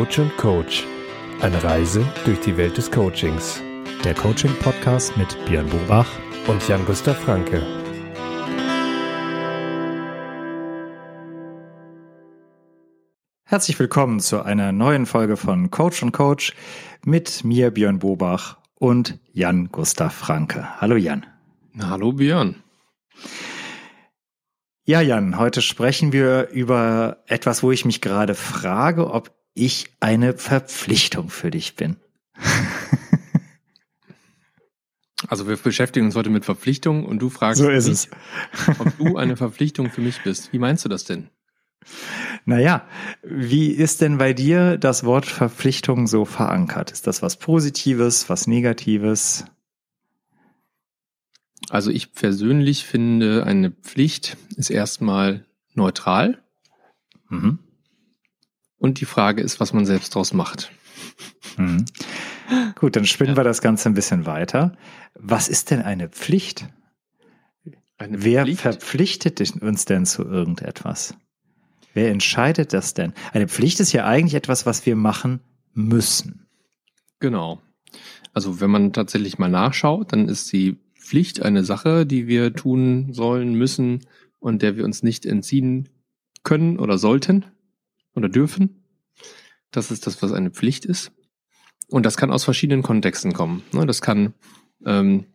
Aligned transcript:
Coach 0.00 0.18
und 0.18 0.34
Coach. 0.38 0.86
Eine 1.42 1.62
Reise 1.62 2.02
durch 2.24 2.40
die 2.40 2.56
Welt 2.56 2.78
des 2.78 2.90
Coachings. 2.90 3.60
Der 4.02 4.14
Coaching-Podcast 4.14 5.14
mit 5.18 5.36
Björn 5.44 5.68
Bobach 5.68 6.08
und 6.46 6.66
Jan-Gustav 6.66 7.18
Franke. 7.18 7.60
Herzlich 13.44 13.78
willkommen 13.78 14.20
zu 14.20 14.42
einer 14.42 14.72
neuen 14.72 15.04
Folge 15.04 15.36
von 15.36 15.70
Coach 15.70 16.02
und 16.02 16.12
Coach 16.12 16.54
mit 17.04 17.44
mir, 17.44 17.70
Björn 17.70 17.98
Bobach 17.98 18.56
und 18.76 19.18
Jan-Gustav 19.34 20.14
Franke. 20.14 20.80
Hallo 20.80 20.96
Jan. 20.96 21.26
Hallo 21.78 22.12
Björn. 22.12 22.62
Ja, 24.86 25.02
Jan, 25.02 25.38
heute 25.38 25.60
sprechen 25.60 26.14
wir 26.14 26.48
über 26.48 27.18
etwas, 27.26 27.62
wo 27.62 27.70
ich 27.70 27.84
mich 27.84 28.00
gerade 28.00 28.34
frage, 28.34 29.12
ob 29.12 29.39
ich 29.54 29.90
eine 30.00 30.34
Verpflichtung 30.34 31.30
für 31.30 31.50
dich 31.50 31.76
bin. 31.76 31.96
Also 35.28 35.46
wir 35.46 35.56
beschäftigen 35.56 36.06
uns 36.06 36.16
heute 36.16 36.30
mit 36.30 36.44
Verpflichtungen 36.44 37.04
und 37.04 37.20
du 37.20 37.28
fragst 37.28 37.60
so 37.60 37.68
ist 37.68 37.88
mich, 37.88 38.08
es. 38.66 38.80
ob 38.80 38.96
du 38.96 39.16
eine 39.18 39.36
Verpflichtung 39.36 39.90
für 39.90 40.00
mich 40.00 40.22
bist. 40.22 40.52
Wie 40.52 40.58
meinst 40.58 40.84
du 40.84 40.88
das 40.88 41.04
denn? 41.04 41.28
Naja, 42.44 42.86
wie 43.22 43.70
ist 43.70 44.00
denn 44.00 44.18
bei 44.18 44.32
dir 44.32 44.78
das 44.78 45.04
Wort 45.04 45.26
Verpflichtung 45.26 46.06
so 46.06 46.24
verankert? 46.24 46.90
Ist 46.90 47.06
das 47.06 47.22
was 47.22 47.36
Positives, 47.36 48.28
was 48.28 48.46
Negatives? 48.46 49.44
Also 51.68 51.90
ich 51.90 52.12
persönlich 52.12 52.84
finde, 52.84 53.44
eine 53.44 53.70
Pflicht 53.70 54.36
ist 54.56 54.70
erstmal 54.70 55.44
neutral. 55.74 56.42
Mhm. 57.28 57.58
Und 58.80 58.98
die 58.98 59.04
Frage 59.04 59.42
ist, 59.42 59.60
was 59.60 59.74
man 59.74 59.84
selbst 59.84 60.14
daraus 60.14 60.32
macht. 60.32 60.72
Mhm. 61.58 61.84
Gut, 62.76 62.96
dann 62.96 63.04
spinnen 63.04 63.34
ja. 63.34 63.40
wir 63.40 63.44
das 63.44 63.60
Ganze 63.60 63.90
ein 63.90 63.94
bisschen 63.94 64.24
weiter. 64.24 64.72
Was 65.14 65.48
ist 65.48 65.70
denn 65.70 65.82
eine 65.82 66.08
Pflicht? 66.08 66.66
Eine 67.98 68.24
Wer 68.24 68.44
Pflicht? 68.44 68.62
verpflichtet 68.62 69.40
uns 69.60 69.84
denn 69.84 70.06
zu 70.06 70.24
irgendetwas? 70.24 71.14
Wer 71.92 72.10
entscheidet 72.10 72.72
das 72.72 72.94
denn? 72.94 73.12
Eine 73.32 73.48
Pflicht 73.48 73.80
ist 73.80 73.92
ja 73.92 74.06
eigentlich 74.06 74.34
etwas, 74.34 74.64
was 74.64 74.86
wir 74.86 74.96
machen 74.96 75.40
müssen. 75.74 76.46
Genau. 77.18 77.60
Also 78.32 78.62
wenn 78.62 78.70
man 78.70 78.94
tatsächlich 78.94 79.38
mal 79.38 79.50
nachschaut, 79.50 80.12
dann 80.14 80.26
ist 80.26 80.50
die 80.54 80.78
Pflicht 80.98 81.42
eine 81.42 81.64
Sache, 81.64 82.06
die 82.06 82.28
wir 82.28 82.54
tun 82.54 83.12
sollen, 83.12 83.54
müssen 83.54 84.06
und 84.38 84.62
der 84.62 84.76
wir 84.76 84.86
uns 84.86 85.02
nicht 85.02 85.26
entziehen 85.26 85.90
können 86.44 86.78
oder 86.78 86.96
sollten 86.96 87.44
oder 88.14 88.28
dürfen. 88.28 88.84
Das 89.70 89.90
ist 89.90 90.06
das, 90.06 90.22
was 90.22 90.32
eine 90.32 90.50
Pflicht 90.50 90.84
ist. 90.84 91.12
Und 91.88 92.06
das 92.06 92.16
kann 92.16 92.30
aus 92.30 92.44
verschiedenen 92.44 92.82
Kontexten 92.82 93.32
kommen. 93.32 93.62
Ne? 93.72 93.86
Das 93.86 94.00
kann 94.00 94.34
ähm, 94.84 95.26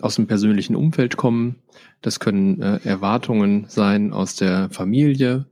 aus 0.00 0.16
dem 0.16 0.26
persönlichen 0.26 0.76
Umfeld 0.76 1.16
kommen. 1.16 1.62
Das 2.00 2.20
können 2.20 2.60
äh, 2.60 2.80
Erwartungen 2.84 3.66
sein 3.68 4.12
aus 4.12 4.36
der 4.36 4.70
Familie. 4.70 5.46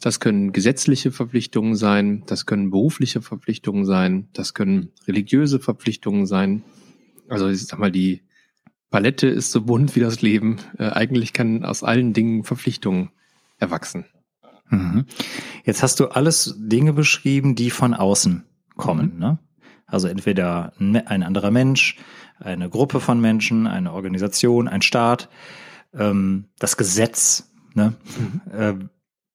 Das 0.00 0.20
können 0.20 0.52
gesetzliche 0.52 1.12
Verpflichtungen 1.12 1.74
sein. 1.74 2.24
Das 2.26 2.46
können 2.46 2.70
berufliche 2.70 3.22
Verpflichtungen 3.22 3.84
sein. 3.84 4.28
Das 4.32 4.54
können 4.54 4.92
religiöse 5.06 5.60
Verpflichtungen 5.60 6.26
sein. 6.26 6.64
Also 7.28 7.48
ich 7.48 7.66
sag 7.66 7.78
mal, 7.78 7.92
die 7.92 8.22
Palette 8.90 9.26
ist 9.26 9.52
so 9.52 9.62
bunt 9.62 9.96
wie 9.96 10.00
das 10.00 10.20
Leben. 10.20 10.58
Äh, 10.78 10.90
eigentlich 10.90 11.32
kann 11.32 11.64
aus 11.64 11.82
allen 11.82 12.12
Dingen 12.12 12.44
Verpflichtungen 12.44 13.10
erwachsen. 13.58 14.04
Mhm. 14.68 15.06
Jetzt 15.64 15.82
hast 15.82 16.00
du 16.00 16.08
alles 16.08 16.54
Dinge 16.58 16.92
beschrieben, 16.92 17.54
die 17.54 17.70
von 17.70 17.94
außen 17.94 18.44
kommen. 18.76 19.14
Mhm. 19.14 19.18
Ne? 19.18 19.38
Also 19.86 20.08
entweder 20.08 20.72
ein 20.78 21.22
anderer 21.22 21.50
Mensch, 21.50 21.96
eine 22.38 22.68
Gruppe 22.68 23.00
von 23.00 23.20
Menschen, 23.20 23.66
eine 23.66 23.92
Organisation, 23.92 24.68
ein 24.68 24.82
Staat, 24.82 25.28
ähm, 25.94 26.46
das 26.58 26.76
Gesetz. 26.76 27.50
Ne? 27.74 27.94
Mhm. 28.18 28.52
Äh, 28.52 28.74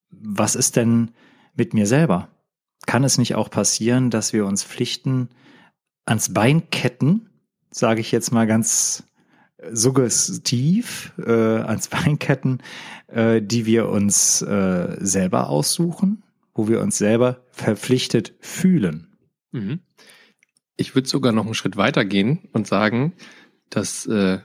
was 0.09 0.55
ist 0.55 0.75
denn 0.75 1.11
mit 1.55 1.73
mir 1.73 1.87
selber? 1.87 2.27
Kann 2.85 3.03
es 3.03 3.17
nicht 3.17 3.35
auch 3.35 3.49
passieren, 3.49 4.09
dass 4.09 4.33
wir 4.33 4.45
uns 4.45 4.63
Pflichten 4.63 5.29
ans 6.05 6.33
Bein 6.33 6.69
ketten, 6.69 7.29
sage 7.69 8.01
ich 8.01 8.11
jetzt 8.11 8.31
mal 8.31 8.47
ganz 8.47 9.03
suggestiv, 9.71 11.13
äh, 11.17 11.31
ans 11.31 11.87
Bein 11.87 12.19
ketten, 12.19 12.59
äh, 13.07 13.41
die 13.41 13.65
wir 13.65 13.89
uns 13.89 14.41
äh, 14.41 14.97
selber 14.99 15.49
aussuchen, 15.49 16.23
wo 16.53 16.67
wir 16.67 16.81
uns 16.81 16.97
selber 16.97 17.45
verpflichtet 17.51 18.33
fühlen? 18.39 19.07
Mhm. 19.51 19.79
Ich 20.77 20.95
würde 20.95 21.07
sogar 21.07 21.31
noch 21.31 21.45
einen 21.45 21.53
Schritt 21.53 21.77
weiter 21.77 22.05
gehen 22.05 22.49
und 22.53 22.67
sagen, 22.67 23.13
dass 23.69 24.05
äh, 24.07 24.39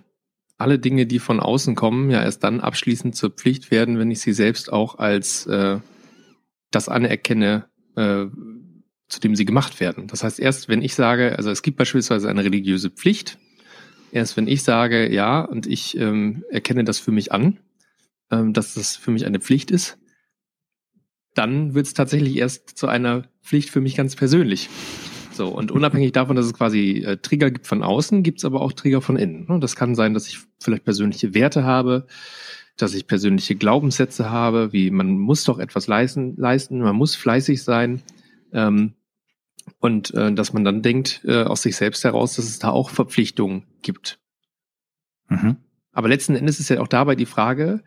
alle 0.59 0.79
Dinge, 0.79 1.07
die 1.07 1.19
von 1.19 1.41
außen 1.41 1.75
kommen, 1.75 2.11
ja 2.11 2.23
erst 2.23 2.45
dann 2.45 2.61
abschließend 2.61 3.15
zur 3.15 3.31
Pflicht 3.31 3.71
werden, 3.71 3.99
wenn 3.99 4.11
ich 4.11 4.21
sie 4.21 4.33
selbst 4.33 4.73
auch 4.73 4.99
als 4.99 5.47
äh, 5.47 5.79
das 6.71 6.89
anerkenne, 6.89 7.67
äh, 7.97 8.27
zu 9.09 9.21
dem 9.21 9.37
sie 9.37 9.45
gemacht 9.45 9.81
werden. 9.81 10.09
Das 10.09 10.25
heißt, 10.25 10.41
erst 10.41 10.69
wenn 10.69 10.83
ich 10.83 10.95
sage, 10.95 11.37
also 11.37 11.51
es 11.51 11.63
gibt 11.63 11.77
beispielsweise 11.77 12.29
eine 12.29 12.45
religiöse 12.45 12.91
Pflicht, 12.91 13.39
erst 14.17 14.37
wenn 14.37 14.49
ich 14.49 14.63
sage, 14.65 15.13
ja, 15.13 15.43
und 15.43 15.67
ich 15.67 15.97
ähm, 15.99 16.45
erkenne 16.51 16.85
das 16.85 16.99
für 16.99 17.13
mich 17.13 17.33
an, 17.33 17.59
ähm, 18.31 18.53
dass 18.53 18.75
das 18.75 18.97
für 18.97 19.11
mich 19.11 19.27
eine 19.27 19.41
Pflicht 19.41 19.71
ist, 19.71 19.99
dann 21.35 21.75
wird 21.75 21.87
es 21.87 21.95
tatsächlich 21.95 22.37
erst 22.37 22.79
zu 22.79 22.89
einer 22.89 23.25
Pflicht 23.43 23.71
für 23.71 23.81
mich 23.81 23.95
ganz 23.95 24.17
persönlich. 24.17 24.71
So, 25.33 25.49
und 25.49 25.71
unabhängig 25.71 26.13
davon, 26.13 26.35
dass 26.35 26.47
es 26.47 26.55
quasi 26.55 27.05
äh, 27.07 27.19
Trigger 27.19 27.51
gibt 27.51 27.67
von 27.67 27.83
außen, 27.83 28.23
gibt 28.23 28.39
es 28.39 28.47
aber 28.47 28.63
auch 28.63 28.73
Trigger 28.73 29.03
von 29.03 29.17
innen. 29.17 29.47
Und 29.49 29.61
das 29.61 29.77
kann 29.77 29.95
sein, 29.95 30.15
dass 30.15 30.29
ich 30.29 30.39
vielleicht 30.61 30.85
persönliche 30.85 31.35
Werte 31.35 31.65
habe, 31.65 32.07
dass 32.79 32.95
ich 32.95 33.07
persönliche 33.07 33.55
Glaubenssätze 33.55 34.31
habe, 34.31 34.73
wie 34.73 34.91
man 34.91 35.19
muss 35.19 35.45
doch 35.45 35.59
etwas 35.59 35.89
leisten, 35.89 36.37
leisten 36.37 36.79
man 36.79 36.97
muss 36.97 37.15
fleißig 37.15 37.63
sein. 37.63 38.03
Ähm, 38.53 38.95
und 39.79 40.13
äh, 40.15 40.33
dass 40.33 40.53
man 40.53 40.65
dann 40.65 40.83
denkt 40.83 41.23
äh, 41.25 41.43
aus 41.43 41.63
sich 41.63 41.77
selbst 41.77 42.05
heraus, 42.05 42.37
dass 42.37 42.47
es 42.47 42.59
da 42.59 42.71
auch 42.71 42.91
Verpflichtungen 42.91 43.65
gibt. 43.83 44.19
Mhm. 45.29 45.57
Aber 45.93 46.09
letzten 46.09 46.37
Endes 46.37 46.61
ist 46.61 46.69
ja 46.69 46.81
auch 46.81 46.89
dabei 46.89 47.17
die 47.17 47.27
Frage, 47.27 47.83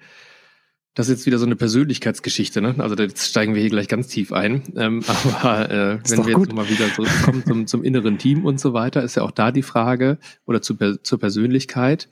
das 0.96 1.08
ist 1.08 1.20
jetzt 1.20 1.26
wieder 1.28 1.38
so 1.38 1.46
eine 1.46 1.56
Persönlichkeitsgeschichte, 1.56 2.62
ne? 2.62 2.76
Also 2.80 2.96
jetzt 2.96 3.30
steigen 3.30 3.54
wir 3.54 3.62
hier 3.62 3.70
gleich 3.70 3.88
ganz 3.88 4.08
tief 4.08 4.34
ein. 4.34 4.64
Ähm, 4.76 5.04
aber 5.42 5.70
äh, 5.70 6.00
wenn 6.10 6.26
wir 6.26 6.38
jetzt 6.38 6.54
mal 6.54 6.68
wieder 6.70 6.88
so 6.88 7.04
kommen 7.24 7.46
zum, 7.46 7.68
zum 7.68 7.84
inneren 7.84 8.18
Team 8.18 8.46
und 8.46 8.60
so 8.60 8.74
weiter, 8.74 9.04
ist 9.04 9.16
ja 9.16 9.24
auch 9.24 9.32
da 9.32 9.52
die 9.52 9.62
Frage, 9.62 10.18
oder 10.46 10.62
zu, 10.62 10.76
zur 10.76 11.20
Persönlichkeit, 11.20 12.10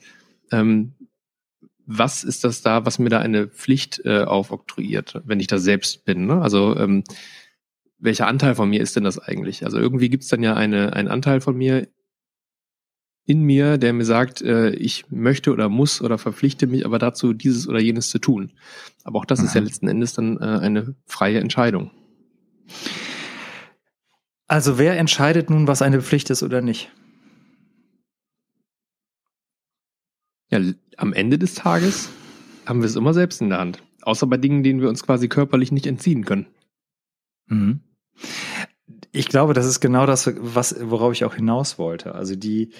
ähm, 0.52 0.94
was 1.84 2.22
ist 2.22 2.44
das 2.44 2.62
da, 2.62 2.84
was 2.86 2.98
mir 2.98 3.08
da 3.08 3.18
eine 3.18 3.48
Pflicht 3.48 4.02
äh, 4.04 4.22
aufoktroyiert, 4.22 5.22
wenn 5.24 5.40
ich 5.40 5.46
da 5.46 5.58
selbst 5.58 6.04
bin? 6.04 6.26
Ne? 6.26 6.40
Also 6.40 6.76
ähm, 6.76 7.02
welcher 7.98 8.26
Anteil 8.26 8.54
von 8.54 8.70
mir 8.70 8.80
ist 8.80 8.96
denn 8.96 9.04
das 9.04 9.18
eigentlich? 9.18 9.64
Also 9.64 9.78
irgendwie 9.78 10.08
gibt 10.08 10.22
es 10.22 10.28
dann 10.28 10.42
ja 10.42 10.54
eine, 10.54 10.92
einen 10.92 11.08
Anteil 11.08 11.40
von 11.40 11.56
mir 11.56 11.88
in 13.24 13.42
mir, 13.42 13.76
der 13.76 13.92
mir 13.92 14.06
sagt, 14.06 14.40
äh, 14.40 14.70
ich 14.70 15.10
möchte 15.10 15.52
oder 15.52 15.68
muss 15.68 16.00
oder 16.00 16.16
verpflichte 16.16 16.66
mich 16.66 16.86
aber 16.86 16.98
dazu, 16.98 17.34
dieses 17.34 17.68
oder 17.68 17.78
jenes 17.78 18.08
zu 18.08 18.18
tun. 18.18 18.52
Aber 19.04 19.18
auch 19.18 19.26
das 19.26 19.40
mhm. 19.40 19.44
ist 19.44 19.54
ja 19.54 19.60
mhm. 19.60 19.66
letzten 19.66 19.88
Endes 19.88 20.14
dann 20.14 20.38
äh, 20.38 20.44
eine 20.44 20.94
freie 21.04 21.38
Entscheidung. 21.38 21.90
Also 24.46 24.78
wer 24.78 24.96
entscheidet 24.96 25.50
nun, 25.50 25.68
was 25.68 25.82
eine 25.82 26.00
Pflicht 26.00 26.30
ist 26.30 26.42
oder 26.42 26.62
nicht? 26.62 26.90
Ja, 30.50 30.60
am 30.96 31.12
Ende 31.12 31.38
des 31.38 31.54
Tages 31.54 32.08
haben 32.64 32.80
wir 32.80 32.86
es 32.86 32.96
immer 32.96 33.12
selbst 33.12 33.42
in 33.42 33.50
der 33.50 33.58
Hand. 33.58 33.82
Außer 34.00 34.26
bei 34.26 34.38
Dingen, 34.38 34.62
denen 34.62 34.80
wir 34.80 34.88
uns 34.88 35.02
quasi 35.02 35.28
körperlich 35.28 35.70
nicht 35.70 35.86
entziehen 35.86 36.24
können. 36.24 36.46
Mhm. 37.48 37.80
Ich 39.12 39.28
glaube, 39.28 39.54
das 39.54 39.66
ist 39.66 39.80
genau 39.80 40.06
das, 40.06 40.30
was, 40.36 40.76
worauf 40.80 41.12
ich 41.12 41.24
auch 41.24 41.34
hinaus 41.34 41.78
wollte. 41.78 42.14
Also 42.14 42.36
die, 42.36 42.70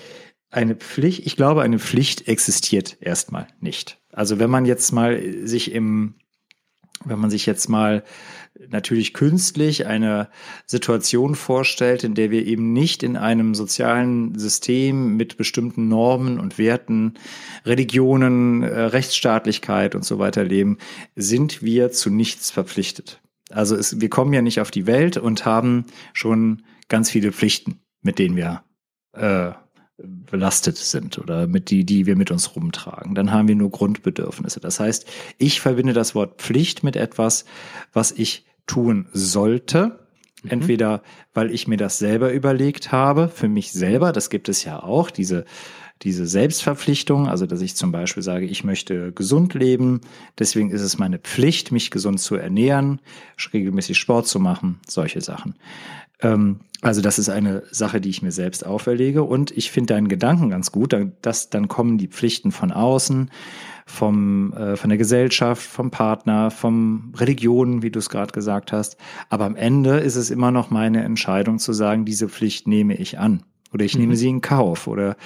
eine 0.50 0.75
Pflicht, 0.75 1.26
ich 1.26 1.37
glaube, 1.37 1.62
eine 1.62 1.79
Pflicht 1.79 2.29
existiert 2.29 2.96
erstmal 3.00 3.49
nicht. 3.61 4.00
Also 4.12 4.38
wenn 4.38 4.50
man 4.50 4.64
jetzt 4.64 4.93
mal 4.93 5.20
sich 5.46 5.73
im, 5.73 6.14
wenn 7.05 7.19
man 7.19 7.31
sich 7.31 7.46
jetzt 7.46 7.69
mal 7.69 8.02
natürlich 8.69 9.14
künstlich 9.14 9.87
eine 9.87 10.29
Situation 10.67 11.35
vorstellt, 11.35 12.02
in 12.02 12.14
der 12.14 12.31
wir 12.31 12.44
eben 12.46 12.73
nicht 12.73 13.02
in 13.02 13.17
einem 13.17 13.55
sozialen 13.55 14.37
System 14.38 15.17
mit 15.17 15.37
bestimmten 15.37 15.88
Normen 15.88 16.40
und 16.40 16.58
Werten, 16.58 17.14
Religionen, 17.64 18.62
äh, 18.62 18.81
Rechtsstaatlichkeit 18.81 19.94
und 19.94 20.05
so 20.05 20.19
weiter 20.19 20.44
leben, 20.44 20.79
sind 21.14 21.62
wir 21.62 21.93
zu 21.93 22.11
nichts 22.11 22.50
verpflichtet. 22.50 23.20
Also 23.50 23.77
es, 23.77 24.00
wir 24.00 24.11
kommen 24.11 24.33
ja 24.33 24.43
nicht 24.43 24.61
auf 24.61 24.71
die 24.71 24.87
Welt 24.87 25.17
und 25.17 25.45
haben 25.45 25.87
schon 26.12 26.62
ganz 26.89 27.11
viele 27.11 27.33
Pflichten, 27.33 27.81
mit 28.03 28.19
denen 28.19 28.37
wir 28.37 28.62
äh, 29.12 29.53
belastet 29.99 30.77
sind 30.77 31.19
oder 31.19 31.47
mit 31.47 31.71
die, 31.71 31.85
die 31.85 32.06
wir 32.06 32.17
mit 32.17 32.31
uns 32.31 32.55
rumtragen. 32.55 33.15
Dann 33.15 33.33
haben 33.33 33.49
wir 33.49 33.56
nur 33.56 33.71
Grundbedürfnisse. 33.71 34.61
Das 34.61 34.79
heißt, 34.79 35.06
ich 35.39 35.61
verbinde 35.61 35.93
das 35.93 36.15
Wort 36.15 36.41
Pflicht 36.41 36.85
mit 36.85 36.97
etwas, 36.97 37.45
was 37.93 38.12
ich 38.12 38.47
tun 38.67 39.09
sollte 39.12 40.08
Mhm. 40.43 40.50
Entweder, 40.50 41.02
weil 41.35 41.50
ich 41.50 41.69
mir 41.69 41.76
das 41.76 41.99
selber 41.99 42.32
überlegt 42.32 42.93
habe, 42.93 43.29
für 43.29 43.49
mich 43.49 43.73
selber, 43.73 44.12
das 44.12 44.31
gibt 44.31 44.49
es 44.49 44.64
ja 44.64 44.82
auch, 44.82 45.11
diese, 45.11 45.44
diese 46.02 46.26
Selbstverpflichtung, 46.26 47.29
also 47.29 47.46
dass 47.46 47.61
ich 47.61 47.75
zum 47.75 47.90
Beispiel 47.90 48.23
sage, 48.23 48.46
ich 48.46 48.64
möchte 48.64 49.12
gesund 49.12 49.55
leben, 49.55 50.00
deswegen 50.38 50.70
ist 50.70 50.82
es 50.82 50.99
meine 50.99 51.19
Pflicht, 51.19 51.73
mich 51.73 51.90
gesund 51.90 52.20
zu 52.20 52.37
ernähren, 52.37 53.00
regelmäßig 53.52 53.99
Sport 53.99 54.26
zu 54.26 54.38
machen, 54.38 54.79
solche 54.87 55.20
Sachen. 55.20 55.56
Ähm, 56.20 56.61
also 56.81 57.00
das 57.00 57.19
ist 57.19 57.29
eine 57.29 57.64
Sache, 57.73 58.00
die 58.00 58.11
ich 58.11 58.23
mir 58.23 58.31
selbst 58.31 58.64
auferlege 58.64 59.25
und 59.25 59.50
ich 59.50 59.73
finde 59.73 59.94
deinen 59.94 60.08
Gedanken 60.08 60.50
ganz 60.50 60.70
gut, 60.70 60.94
dass 61.23 61.50
dann 61.50 61.67
kommen 61.67 61.99
die 61.99 62.06
Pflichten 62.06 62.52
von 62.52 62.70
außen, 62.70 63.31
vom, 63.88 64.52
äh, 64.52 64.76
von 64.76 64.90
der 64.90 64.99
Gesellschaft, 64.99 65.62
vom 65.62 65.90
Partner, 65.90 66.50
vom 66.50 67.12
Religion, 67.17 67.82
wie 67.82 67.90
du 67.90 67.99
es 67.99 68.11
gerade 68.11 68.32
gesagt 68.32 68.70
hast. 68.70 68.96
Aber 69.31 69.46
am 69.46 69.56
Ende 69.56 69.99
ist 69.99 70.17
es 70.17 70.31
immer 70.31 70.50
noch 70.50 70.70
meine 70.70 71.02
Entscheidung 71.02 71.58
zu 71.58 71.73
sagen, 71.73 72.05
diese 72.05 72.29
Pflicht 72.29 72.69
nehme 72.69 72.94
ich 72.94 73.19
an 73.19 73.43
oder 73.73 73.85
ich 73.85 73.94
mhm. 73.94 74.02
nehme 74.02 74.17
sie 74.17 74.29
in 74.29 74.40
Kauf 74.40 74.87
oder 74.87 75.17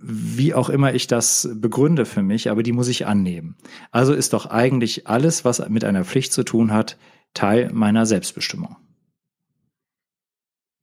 wie 0.00 0.54
auch 0.54 0.70
immer 0.70 0.94
ich 0.94 1.06
das 1.06 1.48
begründe 1.54 2.06
für 2.06 2.22
mich, 2.22 2.50
aber 2.50 2.62
die 2.62 2.72
muss 2.72 2.88
ich 2.88 3.06
annehmen. 3.06 3.56
Also 3.90 4.14
ist 4.14 4.32
doch 4.32 4.46
eigentlich 4.46 5.06
alles, 5.06 5.44
was 5.44 5.68
mit 5.68 5.84
einer 5.84 6.04
Pflicht 6.04 6.32
zu 6.32 6.44
tun 6.44 6.72
hat, 6.72 6.96
Teil 7.34 7.70
meiner 7.72 8.06
Selbstbestimmung. 8.06 8.76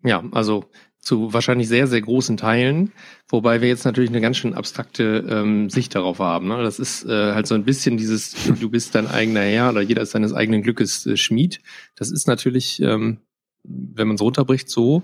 Ja, 0.03 0.23
also 0.31 0.65
zu 1.03 1.33
wahrscheinlich 1.33 1.67
sehr, 1.67 1.87
sehr 1.87 2.01
großen 2.01 2.37
Teilen, 2.37 2.93
wobei 3.27 3.61
wir 3.61 3.67
jetzt 3.67 3.83
natürlich 3.83 4.09
eine 4.09 4.21
ganz 4.21 4.37
schön 4.37 4.53
abstrakte 4.53 5.25
ähm, 5.29 5.69
Sicht 5.69 5.93
darauf 5.95 6.19
haben. 6.19 6.47
Ne? 6.47 6.63
Das 6.63 6.79
ist 6.79 7.03
äh, 7.05 7.33
halt 7.33 7.45
so 7.45 7.55
ein 7.55 7.65
bisschen 7.65 7.97
dieses, 7.97 8.35
du 8.59 8.69
bist 8.69 8.95
dein 8.95 9.07
eigener 9.07 9.41
Herr 9.41 9.69
oder 9.71 9.81
jeder 9.81 10.01
ist 10.01 10.11
seines 10.11 10.33
eigenen 10.33 10.63
Glückes 10.63 11.05
äh, 11.05 11.17
Schmied. 11.17 11.59
Das 11.95 12.09
ist 12.09 12.27
natürlich, 12.27 12.81
ähm, 12.81 13.17
wenn 13.63 14.07
man 14.07 14.15
es 14.15 14.21
runterbricht, 14.21 14.69
so. 14.69 15.03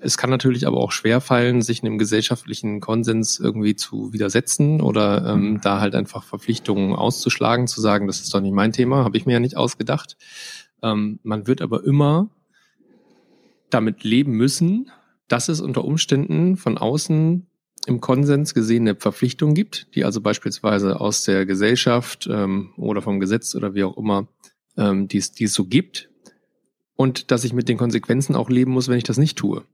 Es 0.00 0.18
kann 0.18 0.28
natürlich 0.28 0.66
aber 0.66 0.78
auch 0.78 0.92
schwer 0.92 1.20
fallen, 1.20 1.62
sich 1.62 1.82
einem 1.82 1.96
gesellschaftlichen 1.96 2.80
Konsens 2.80 3.38
irgendwie 3.38 3.74
zu 3.74 4.12
widersetzen 4.12 4.80
oder 4.80 5.26
ähm, 5.26 5.60
da 5.62 5.80
halt 5.80 5.94
einfach 5.94 6.24
Verpflichtungen 6.24 6.94
auszuschlagen, 6.94 7.66
zu 7.66 7.80
sagen, 7.80 8.06
das 8.06 8.20
ist 8.20 8.34
doch 8.34 8.40
nicht 8.40 8.52
mein 8.52 8.72
Thema, 8.72 9.04
habe 9.04 9.16
ich 9.16 9.24
mir 9.24 9.34
ja 9.34 9.40
nicht 9.40 9.56
ausgedacht. 9.56 10.16
Ähm, 10.82 11.20
man 11.22 11.46
wird 11.46 11.62
aber 11.62 11.84
immer 11.84 12.28
damit 13.70 14.04
leben 14.04 14.32
müssen, 14.32 14.90
dass 15.28 15.48
es 15.48 15.60
unter 15.60 15.84
Umständen 15.84 16.56
von 16.56 16.78
außen 16.78 17.46
im 17.86 18.00
Konsens 18.00 18.54
gesehene 18.54 18.94
Verpflichtungen 18.96 19.54
gibt, 19.54 19.94
die 19.94 20.04
also 20.04 20.20
beispielsweise 20.20 21.00
aus 21.00 21.24
der 21.24 21.46
Gesellschaft 21.46 22.28
ähm, 22.30 22.72
oder 22.76 23.02
vom 23.02 23.20
Gesetz 23.20 23.54
oder 23.54 23.74
wie 23.74 23.84
auch 23.84 23.96
immer, 23.96 24.28
ähm, 24.76 25.08
die, 25.08 25.18
es, 25.18 25.32
die 25.32 25.44
es 25.44 25.54
so 25.54 25.66
gibt. 25.66 26.10
Und 26.96 27.30
dass 27.30 27.44
ich 27.44 27.52
mit 27.52 27.68
den 27.68 27.76
Konsequenzen 27.76 28.36
auch 28.36 28.48
leben 28.48 28.72
muss, 28.72 28.88
wenn 28.88 28.98
ich 28.98 29.04
das 29.04 29.18
nicht 29.18 29.36
tue. 29.36 29.64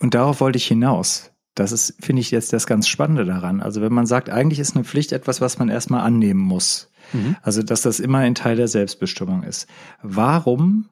Und 0.00 0.14
darauf 0.14 0.40
wollte 0.40 0.58
ich 0.58 0.66
hinaus. 0.66 1.30
Das 1.54 1.70
ist, 1.70 1.94
finde 2.00 2.20
ich, 2.20 2.32
jetzt 2.32 2.52
das 2.52 2.66
ganz 2.66 2.88
Spannende 2.88 3.24
daran. 3.24 3.60
Also 3.60 3.80
wenn 3.80 3.92
man 3.92 4.06
sagt, 4.06 4.28
eigentlich 4.28 4.58
ist 4.58 4.74
eine 4.74 4.84
Pflicht 4.84 5.12
etwas, 5.12 5.40
was 5.40 5.58
man 5.58 5.68
erstmal 5.68 6.00
annehmen 6.00 6.40
muss. 6.40 6.90
Mhm. 7.12 7.36
Also 7.42 7.62
dass 7.62 7.82
das 7.82 8.00
immer 8.00 8.18
ein 8.18 8.34
Teil 8.34 8.56
der 8.56 8.68
Selbstbestimmung 8.68 9.44
ist. 9.44 9.68
Warum 10.02 10.88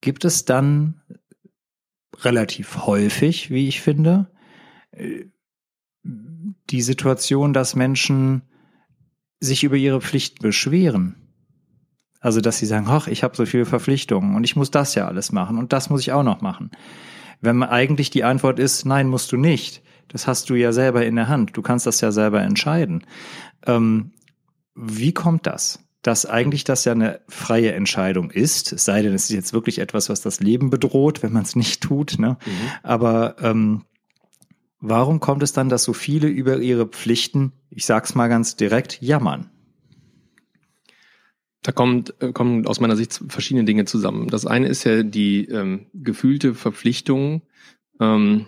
gibt 0.00 0.24
es 0.24 0.44
dann 0.44 1.00
relativ 2.20 2.86
häufig, 2.86 3.50
wie 3.50 3.68
ich 3.68 3.80
finde, 3.80 4.30
die 6.04 6.82
Situation, 6.82 7.52
dass 7.52 7.74
Menschen 7.74 8.42
sich 9.40 9.64
über 9.64 9.76
ihre 9.76 10.00
Pflicht 10.00 10.40
beschweren. 10.40 11.16
Also, 12.20 12.40
dass 12.40 12.58
sie 12.58 12.66
sagen, 12.66 12.86
ach, 12.88 13.08
ich 13.08 13.24
habe 13.24 13.36
so 13.36 13.44
viele 13.46 13.64
Verpflichtungen 13.64 14.36
und 14.36 14.44
ich 14.44 14.54
muss 14.54 14.70
das 14.70 14.94
ja 14.94 15.08
alles 15.08 15.32
machen 15.32 15.58
und 15.58 15.72
das 15.72 15.90
muss 15.90 16.02
ich 16.02 16.12
auch 16.12 16.22
noch 16.22 16.40
machen. 16.40 16.70
Wenn 17.40 17.56
man 17.56 17.68
eigentlich 17.68 18.10
die 18.10 18.22
Antwort 18.22 18.60
ist, 18.60 18.84
nein, 18.86 19.08
musst 19.08 19.32
du 19.32 19.36
nicht. 19.36 19.82
Das 20.06 20.28
hast 20.28 20.48
du 20.48 20.54
ja 20.54 20.72
selber 20.72 21.04
in 21.04 21.16
der 21.16 21.28
Hand. 21.28 21.56
Du 21.56 21.62
kannst 21.62 21.86
das 21.86 22.00
ja 22.00 22.12
selber 22.12 22.40
entscheiden. 22.42 23.04
Ähm, 23.66 24.12
wie 24.74 25.12
kommt 25.12 25.46
das? 25.46 25.80
Dass 26.02 26.26
eigentlich 26.26 26.64
das 26.64 26.84
ja 26.84 26.92
eine 26.92 27.20
freie 27.28 27.72
Entscheidung 27.72 28.30
ist, 28.30 28.72
es 28.72 28.84
sei 28.84 29.02
denn, 29.02 29.14
es 29.14 29.24
ist 29.24 29.30
jetzt 29.30 29.52
wirklich 29.52 29.78
etwas, 29.78 30.08
was 30.08 30.20
das 30.20 30.40
Leben 30.40 30.68
bedroht, 30.68 31.22
wenn 31.22 31.32
man 31.32 31.42
es 31.42 31.56
nicht 31.56 31.80
tut. 31.80 32.18
Ne? 32.18 32.36
Mhm. 32.44 32.50
Aber 32.82 33.36
ähm, 33.40 33.84
warum 34.80 35.20
kommt 35.20 35.44
es 35.44 35.52
dann, 35.52 35.68
dass 35.68 35.84
so 35.84 35.92
viele 35.92 36.26
über 36.26 36.58
ihre 36.58 36.86
Pflichten, 36.86 37.52
ich 37.70 37.86
sag's 37.86 38.16
mal 38.16 38.28
ganz 38.28 38.56
direkt, 38.56 39.00
jammern? 39.00 39.50
Da 41.62 41.70
kommt, 41.70 42.20
äh, 42.20 42.32
kommen 42.32 42.66
aus 42.66 42.80
meiner 42.80 42.96
Sicht 42.96 43.22
verschiedene 43.28 43.64
Dinge 43.64 43.84
zusammen. 43.84 44.26
Das 44.26 44.44
eine 44.44 44.66
ist 44.66 44.82
ja 44.82 45.04
die 45.04 45.44
ähm, 45.44 45.86
gefühlte 45.94 46.54
Verpflichtung, 46.54 47.42
ähm, 48.00 48.46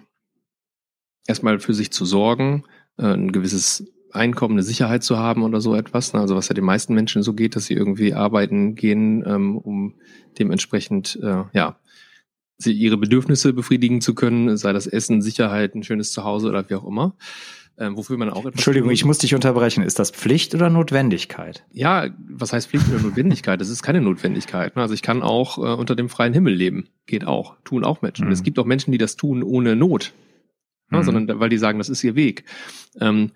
erstmal 1.24 1.60
für 1.60 1.74
sich 1.74 1.92
zu 1.92 2.04
sorgen, 2.04 2.64
äh, 2.98 3.06
ein 3.06 3.30
gewisses 3.30 3.93
Einkommen, 4.14 4.54
eine 4.54 4.62
Sicherheit 4.62 5.02
zu 5.02 5.18
haben 5.18 5.42
oder 5.42 5.60
so 5.60 5.74
etwas. 5.74 6.12
Ne? 6.12 6.20
Also 6.20 6.36
was 6.36 6.48
ja 6.48 6.54
den 6.54 6.64
meisten 6.64 6.94
Menschen 6.94 7.22
so 7.22 7.34
geht, 7.34 7.56
dass 7.56 7.66
sie 7.66 7.74
irgendwie 7.74 8.14
arbeiten 8.14 8.74
gehen, 8.74 9.24
ähm, 9.26 9.56
um 9.56 9.94
dementsprechend 10.38 11.18
äh, 11.22 11.44
ja 11.52 11.76
sie 12.56 12.72
ihre 12.72 12.96
Bedürfnisse 12.96 13.52
befriedigen 13.52 14.00
zu 14.00 14.14
können, 14.14 14.56
sei 14.56 14.72
das 14.72 14.86
Essen, 14.86 15.22
Sicherheit, 15.22 15.74
ein 15.74 15.82
schönes 15.82 16.12
Zuhause 16.12 16.48
oder 16.48 16.68
wie 16.68 16.74
auch 16.74 16.86
immer. 16.86 17.16
Ähm, 17.76 17.96
wofür 17.96 18.16
man 18.16 18.30
auch 18.30 18.40
etwas 18.40 18.52
Entschuldigung, 18.52 18.90
tut. 18.90 18.94
ich 18.94 19.04
muss 19.04 19.18
dich 19.18 19.34
unterbrechen. 19.34 19.82
Ist 19.82 19.98
das 19.98 20.12
Pflicht 20.12 20.54
oder 20.54 20.70
Notwendigkeit? 20.70 21.64
Ja, 21.72 22.08
was 22.28 22.52
heißt 22.52 22.68
Pflicht 22.68 22.88
oder 22.88 23.02
Notwendigkeit? 23.02 23.60
Das 23.60 23.68
ist 23.68 23.82
keine 23.82 24.00
Notwendigkeit. 24.00 24.76
Ne? 24.76 24.82
Also 24.82 24.94
ich 24.94 25.02
kann 25.02 25.22
auch 25.22 25.58
äh, 25.58 25.74
unter 25.74 25.96
dem 25.96 26.08
freien 26.08 26.32
Himmel 26.32 26.54
leben. 26.54 26.88
Geht 27.06 27.26
auch. 27.26 27.56
Tun 27.64 27.82
auch 27.82 28.00
Menschen. 28.00 28.26
Mhm. 28.26 28.32
es 28.32 28.44
gibt 28.44 28.60
auch 28.60 28.64
Menschen, 28.64 28.92
die 28.92 28.98
das 28.98 29.16
tun 29.16 29.42
ohne 29.42 29.74
Not. 29.74 30.12
Ne? 30.90 30.98
Mhm. 30.98 31.02
Sondern 31.02 31.40
weil 31.40 31.48
die 31.48 31.58
sagen, 31.58 31.78
das 31.78 31.88
ist 31.88 32.04
ihr 32.04 32.14
Weg. 32.14 32.44
Ähm, 33.00 33.32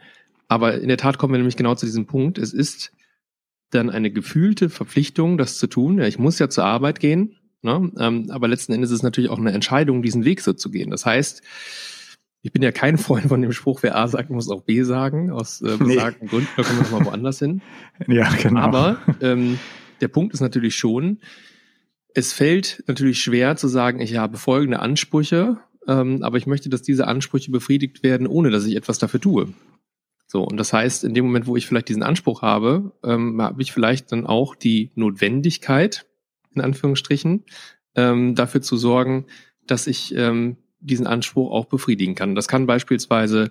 aber 0.48 0.80
in 0.80 0.88
der 0.88 0.96
Tat 0.96 1.18
kommen 1.18 1.34
wir 1.34 1.38
nämlich 1.38 1.56
genau 1.56 1.74
zu 1.74 1.86
diesem 1.86 2.06
Punkt. 2.06 2.38
Es 2.38 2.52
ist 2.52 2.92
dann 3.70 3.90
eine 3.90 4.10
gefühlte 4.10 4.70
Verpflichtung, 4.70 5.36
das 5.36 5.58
zu 5.58 5.66
tun. 5.66 5.98
Ja, 5.98 6.06
ich 6.06 6.18
muss 6.18 6.38
ja 6.38 6.48
zur 6.48 6.64
Arbeit 6.64 7.00
gehen. 7.00 7.36
Ne? 7.62 7.92
Ähm, 7.98 8.30
aber 8.30 8.48
letzten 8.48 8.72
Endes 8.72 8.90
ist 8.90 8.98
es 8.98 9.02
natürlich 9.02 9.30
auch 9.30 9.38
eine 9.38 9.52
Entscheidung, 9.52 10.02
diesen 10.02 10.24
Weg 10.24 10.40
so 10.40 10.52
zu 10.54 10.70
gehen. 10.70 10.90
Das 10.90 11.04
heißt, 11.04 11.42
ich 12.42 12.52
bin 12.52 12.62
ja 12.62 12.72
kein 12.72 12.98
Freund 12.98 13.26
von 13.26 13.42
dem 13.42 13.52
Spruch, 13.52 13.82
wer 13.82 13.96
A 13.96 14.08
sagt, 14.08 14.30
muss 14.30 14.50
auch 14.50 14.62
B 14.62 14.82
sagen, 14.82 15.31
aus 15.31 15.60
äh, 15.60 15.76
besagten 15.76 16.26
nee. 16.26 16.31
Gründen. 16.31 16.48
Da 16.56 16.62
kommen 16.62 16.78
wir 16.78 16.82
nochmal 16.84 17.05
woanders 17.06 17.38
hin. 17.38 17.60
Ja, 18.06 18.31
genau. 18.31 18.60
Aber 18.60 18.98
ähm, 19.20 19.58
der 20.00 20.08
Punkt 20.08 20.32
ist 20.32 20.40
natürlich 20.40 20.76
schon, 20.76 21.19
es 22.14 22.32
fällt 22.32 22.84
natürlich 22.86 23.20
schwer 23.20 23.56
zu 23.56 23.69
sagen, 23.69 24.00
ich 24.00 24.17
habe 24.17 24.38
folgende 24.38 24.81
Ansprüche, 24.81 25.58
ähm, 25.86 26.22
aber 26.22 26.38
ich 26.38 26.46
möchte, 26.46 26.69
dass 26.69 26.82
diese 26.82 27.06
Ansprüche 27.06 27.50
befriedigt 27.50 28.02
werden, 28.02 28.26
ohne 28.26 28.50
dass 28.50 28.64
ich 28.64 28.76
etwas 28.76 28.98
dafür 28.98 29.20
tue. 29.20 29.52
So, 30.31 30.44
und 30.44 30.58
das 30.58 30.75
heißt, 30.75 31.05
in 31.05 31.15
dem 31.15 31.25
Moment, 31.25 31.47
wo 31.47 31.56
ich 31.56 31.67
vielleicht 31.67 31.89
diesen 31.89 32.03
Anspruch 32.03 32.43
habe, 32.43 32.93
ähm, 33.03 33.41
habe 33.41 33.63
ich 33.63 33.73
vielleicht 33.73 34.13
dann 34.13 34.27
auch 34.27 34.55
die 34.55 34.91
Notwendigkeit, 34.94 36.06
in 36.55 36.61
Anführungsstrichen, 36.61 37.44
ähm, 37.94 38.35
dafür 38.35 38.61
zu 38.61 38.77
sorgen, 38.77 39.25
dass 39.67 39.87
ich 39.87 40.15
ähm, 40.15 40.58
diesen 40.81 41.06
Anspruch 41.06 41.51
auch 41.51 41.65
befriedigen 41.65 42.15
kann. 42.15 42.35
Das 42.35 42.47
kann 42.47 42.67
beispielsweise 42.67 43.51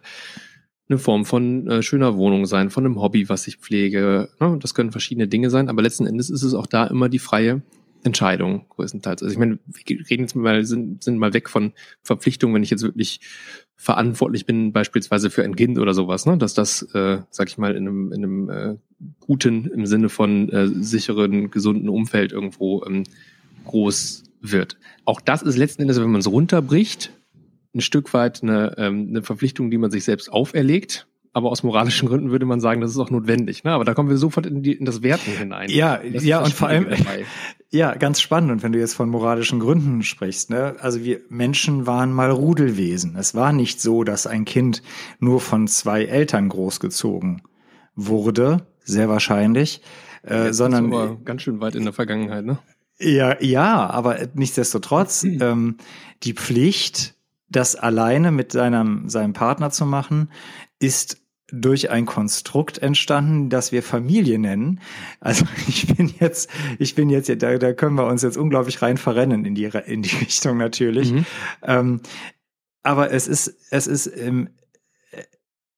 eine 0.88 1.00
Form 1.00 1.26
von 1.26 1.68
äh, 1.68 1.82
schöner 1.82 2.16
Wohnung 2.16 2.46
sein, 2.46 2.70
von 2.70 2.86
einem 2.86 3.02
Hobby, 3.02 3.28
was 3.28 3.48
ich 3.48 3.58
pflege. 3.58 4.30
Ne? 4.40 4.58
Das 4.62 4.76
können 4.76 4.92
verschiedene 4.92 5.28
Dinge 5.28 5.50
sein, 5.50 5.70
aber 5.70 5.82
letzten 5.82 6.06
Endes 6.06 6.30
ist 6.30 6.44
es 6.44 6.54
auch 6.54 6.68
da 6.68 6.86
immer 6.86 7.10
die 7.10 7.20
freie 7.20 7.64
Entscheidung 8.08 8.66
größtenteils. 8.70 9.22
Also 9.22 9.32
ich 9.32 9.40
meine, 9.40 9.60
wir 9.66 10.10
reden 10.10 10.24
jetzt 10.24 10.36
mal, 10.36 10.66
sind, 10.66 11.04
sind 11.04 11.18
mal 11.18 11.34
weg 11.34 11.50
von 11.50 11.74
Verpflichtungen, 12.02 12.56
wenn 12.56 12.64
ich 12.64 12.70
jetzt 12.70 12.84
wirklich 12.84 13.20
verantwortlich 13.76 14.46
bin, 14.46 14.74
beispielsweise 14.74 15.30
für 15.30 15.44
ein 15.44 15.56
Kind 15.56 15.78
oder 15.78 15.94
sowas, 15.94 16.26
ne? 16.26 16.38
dass 16.38 16.56
das, 16.56 16.82
äh, 16.94 17.20
sag 17.30 17.48
ich 17.48 17.58
mal, 17.58 17.76
in 17.76 17.88
einem, 17.88 18.12
in 18.12 18.24
einem 18.24 18.50
äh, 18.50 18.76
guten, 19.20 19.66
im 19.68 19.86
Sinne 19.86 20.10
von 20.10 20.50
äh, 20.50 20.68
sicheren, 20.68 21.52
gesunden 21.52 21.88
Umfeld 21.88 22.32
irgendwo 22.32 22.84
ähm, 22.86 23.04
groß 23.66 24.24
wird. 24.42 24.78
Auch 25.06 25.22
das 25.22 25.44
ist 25.44 25.58
letzten 25.58 25.84
Endes, 25.84 26.00
wenn 26.00 26.10
man 26.10 26.22
es 26.22 26.32
runterbricht, 26.32 27.12
ein 27.76 27.82
Stück 27.82 28.14
weit 28.14 28.42
eine, 28.42 28.76
ähm, 28.78 29.08
eine 29.10 29.22
Verpflichtung, 29.22 29.70
die 29.70 29.78
man 29.78 29.92
sich 29.92 30.04
selbst 30.04 30.32
auferlegt 30.32 31.08
aber 31.38 31.52
aus 31.52 31.62
moralischen 31.62 32.08
Gründen 32.08 32.32
würde 32.32 32.48
man 32.48 32.60
sagen, 32.60 32.82
das 32.82 32.90
ist 32.90 32.98
auch 32.98 33.12
notwendig. 33.12 33.64
Ne? 33.64 33.72
Aber 33.72 33.86
da 33.86 33.94
kommen 33.94 34.10
wir 34.10 34.18
sofort 34.18 34.48
in, 34.48 34.64
die, 34.64 34.74
in 34.74 34.86
das 34.86 35.04
Werten 35.04 35.30
hinein. 35.30 35.70
Ja, 35.70 36.02
ja, 36.02 36.42
und 36.42 36.52
vor 36.52 36.68
allem, 36.68 36.86
dabei. 36.90 37.26
ja, 37.70 37.94
ganz 37.94 38.22
spannend. 38.22 38.50
Und 38.50 38.64
wenn 38.64 38.72
du 38.72 38.80
jetzt 38.80 38.96
von 38.96 39.08
moralischen 39.08 39.60
Gründen 39.60 40.02
sprichst, 40.02 40.50
ne? 40.50 40.76
also 40.80 41.04
wir 41.04 41.22
Menschen 41.30 41.86
waren 41.86 42.12
mal 42.12 42.32
Rudelwesen. 42.32 43.16
Es 43.18 43.36
war 43.36 43.54
nicht 43.54 43.80
so, 43.80 44.04
dass 44.04 44.26
ein 44.26 44.46
Kind 44.46 44.82
nur 45.20 45.40
von 45.40 45.68
zwei 45.68 46.06
Eltern 46.06 46.50
großgezogen 46.50 47.44
wurde, 47.94 48.66
sehr 48.84 49.08
wahrscheinlich, 49.08 49.84
äh, 50.24 50.54
sondern 50.54 50.92
aber 50.92 51.18
ganz 51.24 51.44
schön 51.44 51.62
weit 51.62 51.76
in 51.76 51.84
der 51.84 51.94
Vergangenheit, 51.94 52.46
ne? 52.46 52.58
Ja, 53.00 53.40
ja, 53.40 53.88
aber 53.88 54.18
nichtsdestotrotz 54.34 55.22
hm. 55.22 55.38
ähm, 55.42 55.78
die 56.24 56.34
Pflicht, 56.34 57.14
das 57.48 57.76
alleine 57.76 58.32
mit 58.32 58.52
seinem 58.52 59.08
seinem 59.08 59.34
Partner 59.34 59.70
zu 59.70 59.86
machen, 59.86 60.32
ist 60.80 61.22
durch 61.52 61.90
ein 61.90 62.06
Konstrukt 62.06 62.78
entstanden, 62.80 63.50
das 63.50 63.72
wir 63.72 63.82
Familie 63.82 64.38
nennen. 64.38 64.82
Also 65.20 65.46
ich 65.68 65.88
bin 65.96 66.14
jetzt, 66.20 66.50
ich 66.80 66.96
bin 66.96 67.10
jetzt, 67.10 67.30
da, 67.42 67.58
da 67.58 67.74
können 67.74 67.96
wir 67.96 68.06
uns 68.08 68.22
jetzt 68.22 68.38
unglaublich 68.38 68.82
rein 68.82 68.98
verrennen 68.98 69.46
in 69.46 69.56
die, 69.56 69.66
in 69.86 70.02
die 70.02 70.16
Richtung 70.22 70.58
natürlich. 70.58 71.12
Mhm. 71.12 71.26
Ähm, 71.64 72.02
aber 72.84 73.12
es 73.12 73.28
ist, 73.28 73.56
es 73.72 73.88
ist 73.88 74.08
im, 74.08 74.50
äh, 75.12 75.24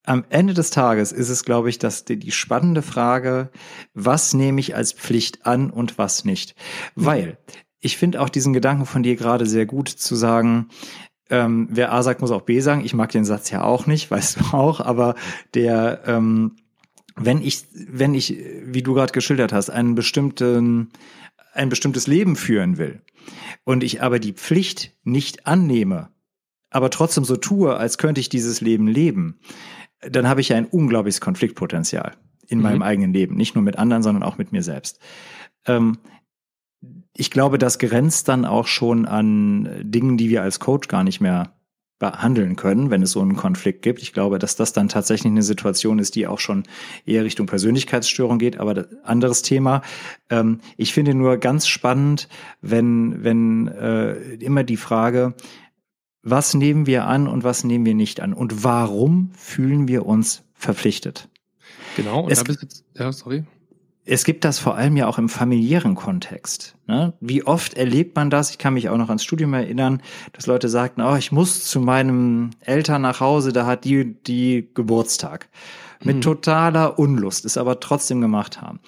am 0.04 0.26
Ende 0.30 0.54
des 0.54 0.72
Tages 0.72 1.12
ist 1.12 1.30
es, 1.30 1.46
glaube 1.46 1.70
ich, 1.70 1.78
dass 1.78 2.04
die, 2.04 2.18
die 2.18 2.32
spannende 2.32 2.82
Frage, 2.82 3.52
was 3.94 4.34
nehme 4.34 4.60
ich 4.60 4.76
als 4.76 4.94
Pflicht 4.94 5.46
an 5.46 5.70
und 5.70 5.98
was 5.98 6.26
nicht? 6.26 6.56
Mhm. 6.96 7.06
Weil 7.06 7.38
ich 7.80 7.98
finde 7.98 8.22
auch 8.22 8.30
diesen 8.30 8.54
Gedanken 8.54 8.86
von 8.86 9.04
dir 9.04 9.16
gerade 9.16 9.46
sehr 9.46 9.66
gut 9.66 9.88
zu 9.88 10.16
sagen, 10.16 10.70
ähm, 11.30 11.68
wer 11.72 11.94
A 11.94 12.04
sagt, 12.04 12.22
muss 12.22 12.32
auch 12.32 12.42
B 12.42 12.60
sagen. 12.60 12.84
Ich 12.84 12.94
mag 12.94 13.12
den 13.12 13.26
Satz 13.26 13.50
ja 13.50 13.64
auch 13.64 13.86
nicht, 13.88 14.10
weißt 14.12 14.40
du 14.40 14.44
auch, 14.56 14.80
aber 14.80 15.16
der, 15.54 16.02
ähm, 16.06 16.58
wenn 17.16 17.42
ich, 17.42 17.66
wenn 17.74 18.14
ich, 18.14 18.38
wie 18.64 18.82
du 18.82 18.94
gerade 18.94 19.14
geschildert 19.14 19.54
hast, 19.54 19.70
einen 19.70 19.96
bestimmten, 19.96 20.92
ein 21.54 21.70
bestimmtes 21.70 22.08
Leben 22.08 22.36
führen 22.36 22.78
will 22.78 23.02
und 23.64 23.84
ich 23.84 24.02
aber 24.02 24.20
die 24.20 24.34
Pflicht 24.34 24.96
nicht 25.04 25.46
annehme, 25.46 26.10
aber 26.70 26.90
trotzdem 26.90 27.26
so 27.26 27.36
tue, 27.36 27.76
als 27.76 27.98
könnte 27.98 28.22
ich 28.22 28.30
dieses 28.30 28.62
Leben 28.62 28.88
leben, 28.88 29.40
dann 30.02 30.28
habe 30.28 30.42
ich 30.42 30.50
ja 30.50 30.58
ein 30.58 30.68
unglaubliches 30.68 31.20
Konfliktpotenzial 31.20 32.14
in 32.48 32.60
mhm. 32.60 32.64
meinem 32.64 32.82
eigenen 32.82 33.14
Leben, 33.14 33.36
nicht 33.36 33.56
nur 33.56 33.64
mit 33.64 33.78
anderen, 33.78 34.04
sondern 34.04 34.24
auch 34.24 34.38
mit 34.38 34.52
mir 34.52 34.64
selbst. 34.64 35.00
Ähm, 35.66 35.98
ich 37.16 37.32
glaube, 37.32 37.58
das 37.58 37.80
grenzt 37.80 38.28
dann 38.28 38.46
auch 38.46 38.68
schon 38.68 39.06
an 39.06 39.70
Dingen, 39.84 40.18
die 40.18 40.30
wir 40.30 40.42
als 40.42 40.60
Coach 40.60 40.88
gar 40.88 41.04
nicht 41.04 41.20
mehr 41.20 41.54
behandeln 42.00 42.56
können, 42.56 42.90
wenn 42.90 43.04
es 43.04 43.12
so 43.12 43.22
einen 43.22 43.36
Konflikt 43.36 43.82
gibt. 43.82 44.02
Ich 44.02 44.14
glaube, 44.14 44.40
dass 44.40 44.56
das 44.56 44.72
dann 44.72 44.88
tatsächlich 44.88 45.30
eine 45.30 45.44
Situation 45.44 46.00
ist, 46.00 46.16
die 46.16 46.28
auch 46.28 46.40
schon 46.40 46.64
eher 47.06 47.26
Richtung 47.26 47.46
Persönlichkeitsstörung 47.46 48.40
geht, 48.40 48.58
aber 48.58 48.88
anderes 49.04 49.42
Thema. 49.42 49.82
Ähm, 50.30 50.62
ich 50.78 50.94
finde 50.94 51.14
nur 51.14 51.38
ganz 51.38 51.68
spannend, 51.68 52.30
wenn, 52.62 53.22
wenn 53.24 53.68
äh, 53.68 54.14
immer 54.36 54.64
die 54.64 54.78
Frage, 54.78 55.36
was 56.24 56.54
nehmen 56.54 56.86
wir 56.86 57.06
an 57.06 57.28
und 57.28 57.44
was 57.44 57.66
nehmen 57.66 57.86
wir 57.86 57.96
nicht 57.96 58.22
an 58.22 58.34
und 58.34 58.64
warum 58.64 59.32
fühlen 59.34 59.90
wir 59.90 60.06
uns 60.06 60.44
verpflichtet? 60.54 61.28
Genau, 61.98 62.22
und 62.22 62.32
es, 62.32 62.40
da 62.40 62.44
bist 62.46 62.64
du, 62.64 63.04
ja, 63.04 63.12
sorry 63.12 63.44
es 64.10 64.24
gibt 64.24 64.44
das 64.44 64.58
vor 64.58 64.76
allem 64.76 64.98
ja 64.98 65.08
auch 65.08 65.20
im 65.20 65.30
familiären 65.30 65.94
Kontext. 65.94 66.76
Ne? 66.88 67.14
Wie 67.20 67.44
oft 67.44 67.76
erlebt 67.76 68.16
man 68.16 68.32
das? 68.32 68.50
Ich 68.50 68.58
kann 68.58 68.74
mich 68.74 68.90
auch 68.90 68.98
noch 68.98 69.10
ans 69.10 69.24
Studium 69.24 69.54
erinnern, 69.54 70.02
dass 70.34 70.48
Leute 70.48 70.68
sagten, 70.68 71.02
oh, 71.02 71.16
ich 71.16 71.32
muss 71.32 71.66
zu 71.66 71.80
meinem 71.80 72.50
Eltern 72.60 73.04
nach 73.04 73.20
Hause, 73.20 73.54
da 73.54 73.68
hat 73.68 73.86
die, 73.86 74.16
die 74.24 74.70
Geburtstag. 74.74 75.50
Mit 76.02 76.18
mhm. 76.18 76.22
totaler 76.22 76.98
Unlust, 76.98 77.46
es 77.46 77.58
aber 77.58 77.80
trotzdem 77.80 78.22
gemacht 78.22 78.62
haben. 78.62 78.80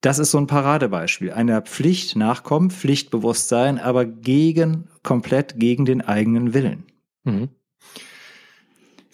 Das 0.00 0.18
ist 0.18 0.32
so 0.32 0.38
ein 0.38 0.48
Paradebeispiel. 0.48 1.30
Einer 1.30 1.62
Pflicht 1.62 2.16
nachkommen, 2.16 2.70
Pflichtbewusstsein, 2.70 3.78
aber 3.78 4.04
gegen, 4.04 4.88
komplett 5.04 5.60
gegen 5.60 5.84
den 5.84 6.00
eigenen 6.00 6.54
Willen. 6.54 6.86
Mhm. 7.22 7.50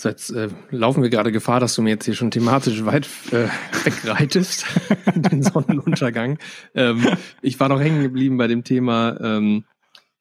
So, 0.01 0.09
jetzt 0.09 0.31
äh, 0.31 0.49
laufen 0.71 1.03
wir 1.03 1.11
gerade 1.11 1.33
Gefahr, 1.33 1.59
dass 1.59 1.75
du 1.75 1.83
mir 1.83 1.91
jetzt 1.91 2.05
hier 2.05 2.15
schon 2.15 2.31
thematisch 2.31 2.85
weit 2.85 3.09
äh, 3.33 3.49
wegreitest, 3.85 4.65
den 5.17 5.43
Sonnenuntergang. 5.43 6.39
Ähm, 6.73 7.05
ich 7.43 7.59
war 7.59 7.69
noch 7.69 7.81
hängen 7.81 8.03
geblieben 8.03 8.37
bei 8.37 8.47
dem 8.47 8.63
Thema, 8.63 9.19
ähm, 9.21 9.65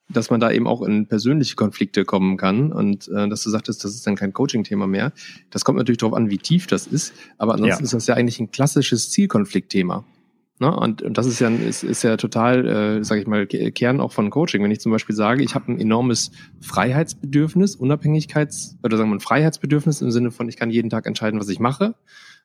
dass 0.09 0.31
man 0.31 0.39
da 0.39 0.49
eben 0.49 0.65
auch 0.65 0.81
in 0.81 1.05
persönliche 1.05 1.55
Konflikte 1.55 2.05
kommen 2.05 2.37
kann 2.37 2.71
und 2.73 3.07
äh, 3.09 3.29
dass 3.29 3.43
du 3.43 3.51
sagtest, 3.51 3.83
das 3.83 3.93
ist 3.93 4.07
dann 4.07 4.15
kein 4.15 4.33
Coaching-Thema 4.33 4.87
mehr. 4.87 5.13
Das 5.51 5.63
kommt 5.63 5.77
natürlich 5.77 5.99
darauf 5.99 6.15
an, 6.15 6.31
wie 6.31 6.39
tief 6.39 6.65
das 6.65 6.87
ist, 6.87 7.13
aber 7.37 7.53
ansonsten 7.53 7.83
ja. 7.83 7.85
ist 7.85 7.93
das 7.93 8.07
ja 8.07 8.15
eigentlich 8.15 8.39
ein 8.39 8.49
klassisches 8.49 9.11
Zielkonfliktthema. 9.11 10.05
Ne? 10.59 10.75
Und, 10.75 11.01
und 11.01 11.17
das 11.17 11.27
ist 11.27 11.39
ja, 11.39 11.49
ist, 11.49 11.83
ist 11.83 12.03
ja 12.03 12.17
total, 12.17 12.67
äh, 12.67 13.03
sage 13.03 13.21
ich 13.21 13.27
mal, 13.27 13.45
Kern 13.45 14.01
auch 14.01 14.11
von 14.11 14.29
Coaching. 14.29 14.63
Wenn 14.63 14.71
ich 14.71 14.79
zum 14.79 14.91
Beispiel 14.91 15.15
sage, 15.15 15.43
ich 15.43 15.55
habe 15.55 15.71
ein 15.71 15.79
enormes 15.79 16.31
Freiheitsbedürfnis, 16.61 17.77
Unabhängigkeits- 17.77 18.75
oder 18.83 18.97
sagen 18.97 19.09
wir 19.09 19.15
ein 19.15 19.19
Freiheitsbedürfnis 19.19 20.01
im 20.01 20.11
Sinne 20.11 20.31
von, 20.31 20.49
ich 20.49 20.57
kann 20.57 20.71
jeden 20.71 20.89
Tag 20.89 21.05
entscheiden, 21.05 21.39
was 21.39 21.49
ich 21.49 21.59
mache, 21.59 21.95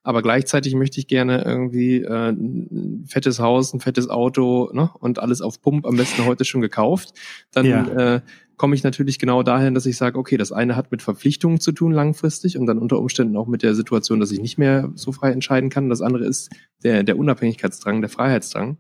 aber 0.03 0.23
gleichzeitig 0.23 0.75
möchte 0.75 0.99
ich 0.99 1.07
gerne 1.07 1.45
irgendwie 1.45 2.03
äh, 2.03 2.31
ein 2.31 3.05
fettes 3.07 3.39
Haus, 3.39 3.73
ein 3.73 3.81
fettes 3.81 4.09
Auto 4.09 4.71
ne? 4.73 4.91
und 4.99 5.19
alles 5.19 5.41
auf 5.41 5.61
Pump, 5.61 5.87
am 5.87 5.97
besten 5.97 6.25
heute 6.27 6.45
schon 6.45 6.61
gekauft, 6.61 7.15
dann 7.53 7.67
ja. 7.67 8.17
äh, 8.17 8.21
komme 8.57 8.75
ich 8.75 8.85
natürlich 8.85 9.19
genau 9.19 9.43
dahin, 9.43 9.75
dass 9.75 9.87
ich 9.87 9.97
sage, 9.97 10.19
okay, 10.19 10.37
das 10.37 10.53
eine 10.53 10.77
hat 10.77 10.91
mit 10.93 11.03
Verpflichtungen 11.03 11.61
zu 11.61 11.73
tun 11.73 11.93
langfristig 11.93 12.59
und 12.59 12.67
dann 12.67 12.79
unter 12.79 12.99
Umständen 12.99 13.37
auch 13.37 13.47
mit 13.47 13.63
der 13.63 13.75
Situation, 13.75 14.21
dass 14.21 14.31
ich 14.31 14.41
nicht 14.41 14.59
mehr 14.59 14.91
so 14.95 15.13
frei 15.13 15.33
entscheiden 15.33 15.71
kann. 15.71 15.89
Das 15.89 16.01
andere 16.01 16.25
ist 16.25 16.51
der, 16.83 17.03
der 17.03 17.19
Unabhängigkeitsdrang, 17.19 18.01
der 18.01 18.11
Freiheitsdrang. 18.11 18.79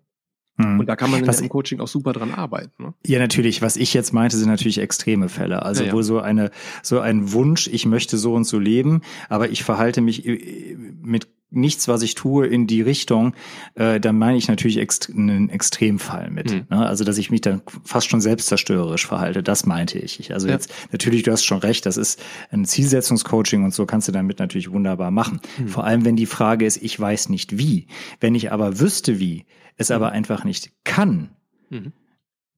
Hm. 0.63 0.81
Und 0.81 0.87
da 0.87 0.97
kann 0.97 1.11
man 1.11 1.27
was, 1.27 1.41
im 1.41 1.49
Coaching 1.49 1.81
auch 1.81 1.89
super 1.89 2.13
dran 2.13 2.33
arbeiten. 2.33 2.83
Ne? 2.83 2.95
Ja, 3.07 3.19
natürlich. 3.19 3.63
Was 3.63 3.77
ich 3.77 3.95
jetzt 3.95 4.13
meinte, 4.13 4.37
sind 4.37 4.49
natürlich 4.49 4.79
extreme 4.79 5.29
Fälle. 5.29 5.63
Also 5.63 5.83
ja, 5.83 5.89
ja. 5.89 5.95
wo 5.95 6.03
so 6.03 6.21
eine, 6.21 6.51
so 6.83 7.01
ein 7.01 7.33
Wunsch, 7.33 7.69
ich 7.69 7.87
möchte 7.87 8.19
so 8.19 8.35
und 8.35 8.45
so 8.45 8.59
leben, 8.59 9.03
aber 9.29 9.51
ich 9.51 9.65
verhalte 9.65 10.01
mich 10.01 10.27
äh, 10.27 10.77
mit 11.03 11.29
nichts, 11.53 11.89
was 11.89 12.03
ich 12.03 12.15
tue, 12.15 12.47
in 12.47 12.67
die 12.67 12.83
Richtung, 12.83 13.35
äh, 13.75 14.01
dann 14.01 14.19
meine 14.19 14.37
ich 14.37 14.49
natürlich 14.49 14.79
ext 14.79 15.11
einen 15.11 15.51
Extremfall 15.51 16.31
mit. 16.31 16.51
Mhm. 16.51 16.67
Ne? 16.71 16.87
Also, 16.87 17.05
dass 17.05 17.19
ich 17.19 17.31
mich 17.31 17.43
dann 17.43 17.63
fast 17.85 18.09
schon 18.09 18.21
selbstzerstörerisch 18.21 19.07
verhalte, 19.07 19.43
das 19.43 19.67
meinte 19.67 19.99
ich. 19.99 20.19
ich 20.21 20.35
also 20.35 20.49
ja. 20.49 20.55
jetzt, 20.55 20.73
natürlich, 20.91 21.23
du 21.23 21.33
hast 21.33 21.45
schon 21.45 21.59
recht, 21.59 21.87
das 21.87 21.97
ist 21.97 22.23
ein 22.51 22.65
Zielsetzungscoaching 22.65 23.65
und 23.65 23.75
so 23.75 23.87
kannst 23.87 24.09
du 24.09 24.13
damit 24.13 24.39
natürlich 24.39 24.71
wunderbar 24.71 25.11
machen. 25.11 25.41
Mhm. 25.59 25.69
Vor 25.69 25.85
allem, 25.85 26.05
wenn 26.05 26.17
die 26.17 26.27
Frage 26.27 26.67
ist, 26.67 26.83
ich 26.83 26.99
weiß 26.99 27.29
nicht 27.29 27.59
wie. 27.59 27.87
Wenn 28.21 28.35
ich 28.35 28.53
aber 28.53 28.81
wüsste 28.81 29.19
wie, 29.19 29.47
es 29.77 29.91
mhm. 29.91 29.97
aber 29.97 30.13
einfach 30.13 30.45
nicht 30.45 30.73
kann, 30.85 31.31
mhm. 31.71 31.93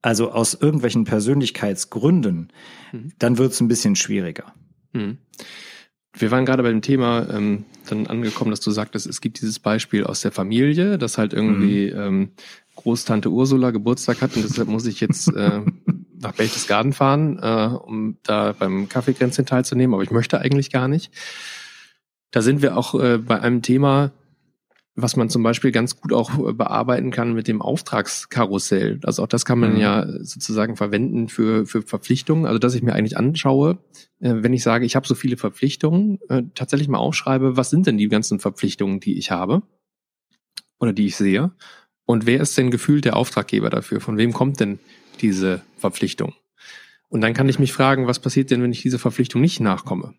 also 0.02 0.30
aus 0.30 0.54
irgendwelchen 0.54 1.04
Persönlichkeitsgründen, 1.04 2.52
mhm. 2.92 3.12
dann 3.18 3.38
wird 3.38 3.52
es 3.52 3.60
ein 3.60 3.68
bisschen 3.68 3.96
schwieriger. 3.96 4.54
Wir 6.16 6.30
waren 6.30 6.46
gerade 6.46 6.62
bei 6.62 6.70
dem 6.70 6.82
Thema 6.82 7.28
ähm, 7.28 7.64
dann 7.88 8.06
angekommen, 8.06 8.50
dass 8.50 8.60
du 8.60 8.70
sagtest, 8.70 9.06
es 9.06 9.20
gibt 9.20 9.40
dieses 9.40 9.58
Beispiel 9.58 10.04
aus 10.04 10.20
der 10.20 10.32
Familie, 10.32 10.96
dass 10.96 11.18
halt 11.18 11.32
irgendwie 11.32 11.92
mhm. 11.92 12.00
ähm, 12.00 12.30
Großtante 12.76 13.30
Ursula 13.30 13.70
Geburtstag 13.70 14.20
hat 14.22 14.36
und 14.36 14.44
deshalb 14.44 14.68
muss 14.68 14.86
ich 14.86 15.00
jetzt 15.00 15.28
äh, 15.28 15.60
nach 16.20 16.32
Berchtesgaden 16.32 16.92
fahren, 16.92 17.38
äh, 17.40 17.76
um 17.76 18.16
da 18.22 18.52
beim 18.52 18.88
Kaffeekränzchen 18.88 19.46
teilzunehmen, 19.46 19.94
aber 19.94 20.02
ich 20.02 20.10
möchte 20.10 20.40
eigentlich 20.40 20.70
gar 20.70 20.88
nicht. 20.88 21.12
Da 22.30 22.42
sind 22.42 22.62
wir 22.62 22.76
auch 22.76 23.00
äh, 23.00 23.18
bei 23.18 23.40
einem 23.40 23.62
Thema, 23.62 24.10
was 24.96 25.16
man 25.16 25.28
zum 25.28 25.42
Beispiel 25.42 25.72
ganz 25.72 26.00
gut 26.00 26.12
auch 26.12 26.38
äh, 26.38 26.52
bearbeiten 26.52 27.10
kann 27.10 27.34
mit 27.34 27.48
dem 27.48 27.60
Auftragskarussell. 27.60 29.00
Also 29.02 29.22
auch 29.22 29.26
das 29.26 29.44
kann 29.44 29.58
man 29.58 29.74
mhm. 29.74 29.80
ja 29.80 30.06
sozusagen 30.20 30.76
verwenden 30.76 31.28
für, 31.28 31.66
für 31.66 31.82
Verpflichtungen. 31.82 32.46
Also 32.46 32.58
dass 32.58 32.74
ich 32.74 32.82
mir 32.82 32.94
eigentlich 32.94 33.16
anschaue, 33.16 33.78
äh, 34.20 34.34
wenn 34.36 34.52
ich 34.52 34.62
sage, 34.62 34.86
ich 34.86 34.94
habe 34.94 35.06
so 35.06 35.14
viele 35.14 35.36
Verpflichtungen, 35.36 36.20
äh, 36.28 36.42
tatsächlich 36.54 36.88
mal 36.88 36.98
aufschreibe, 36.98 37.56
was 37.56 37.70
sind 37.70 37.86
denn 37.86 37.98
die 37.98 38.08
ganzen 38.08 38.38
Verpflichtungen, 38.38 39.00
die 39.00 39.18
ich 39.18 39.30
habe 39.30 39.62
oder 40.78 40.92
die 40.92 41.06
ich 41.06 41.16
sehe? 41.16 41.52
Und 42.06 42.26
wer 42.26 42.40
ist 42.40 42.56
denn 42.56 42.70
gefühlt 42.70 43.04
der 43.04 43.16
Auftraggeber 43.16 43.70
dafür? 43.70 44.00
Von 44.00 44.16
wem 44.16 44.32
kommt 44.32 44.60
denn 44.60 44.78
diese 45.20 45.62
Verpflichtung? 45.76 46.34
Und 47.08 47.20
dann 47.20 47.34
kann 47.34 47.48
ich 47.48 47.58
mich 47.58 47.72
fragen, 47.72 48.06
was 48.06 48.18
passiert 48.18 48.50
denn, 48.50 48.62
wenn 48.62 48.72
ich 48.72 48.82
dieser 48.82 48.98
Verpflichtung 48.98 49.40
nicht 49.40 49.60
nachkomme? 49.60 50.14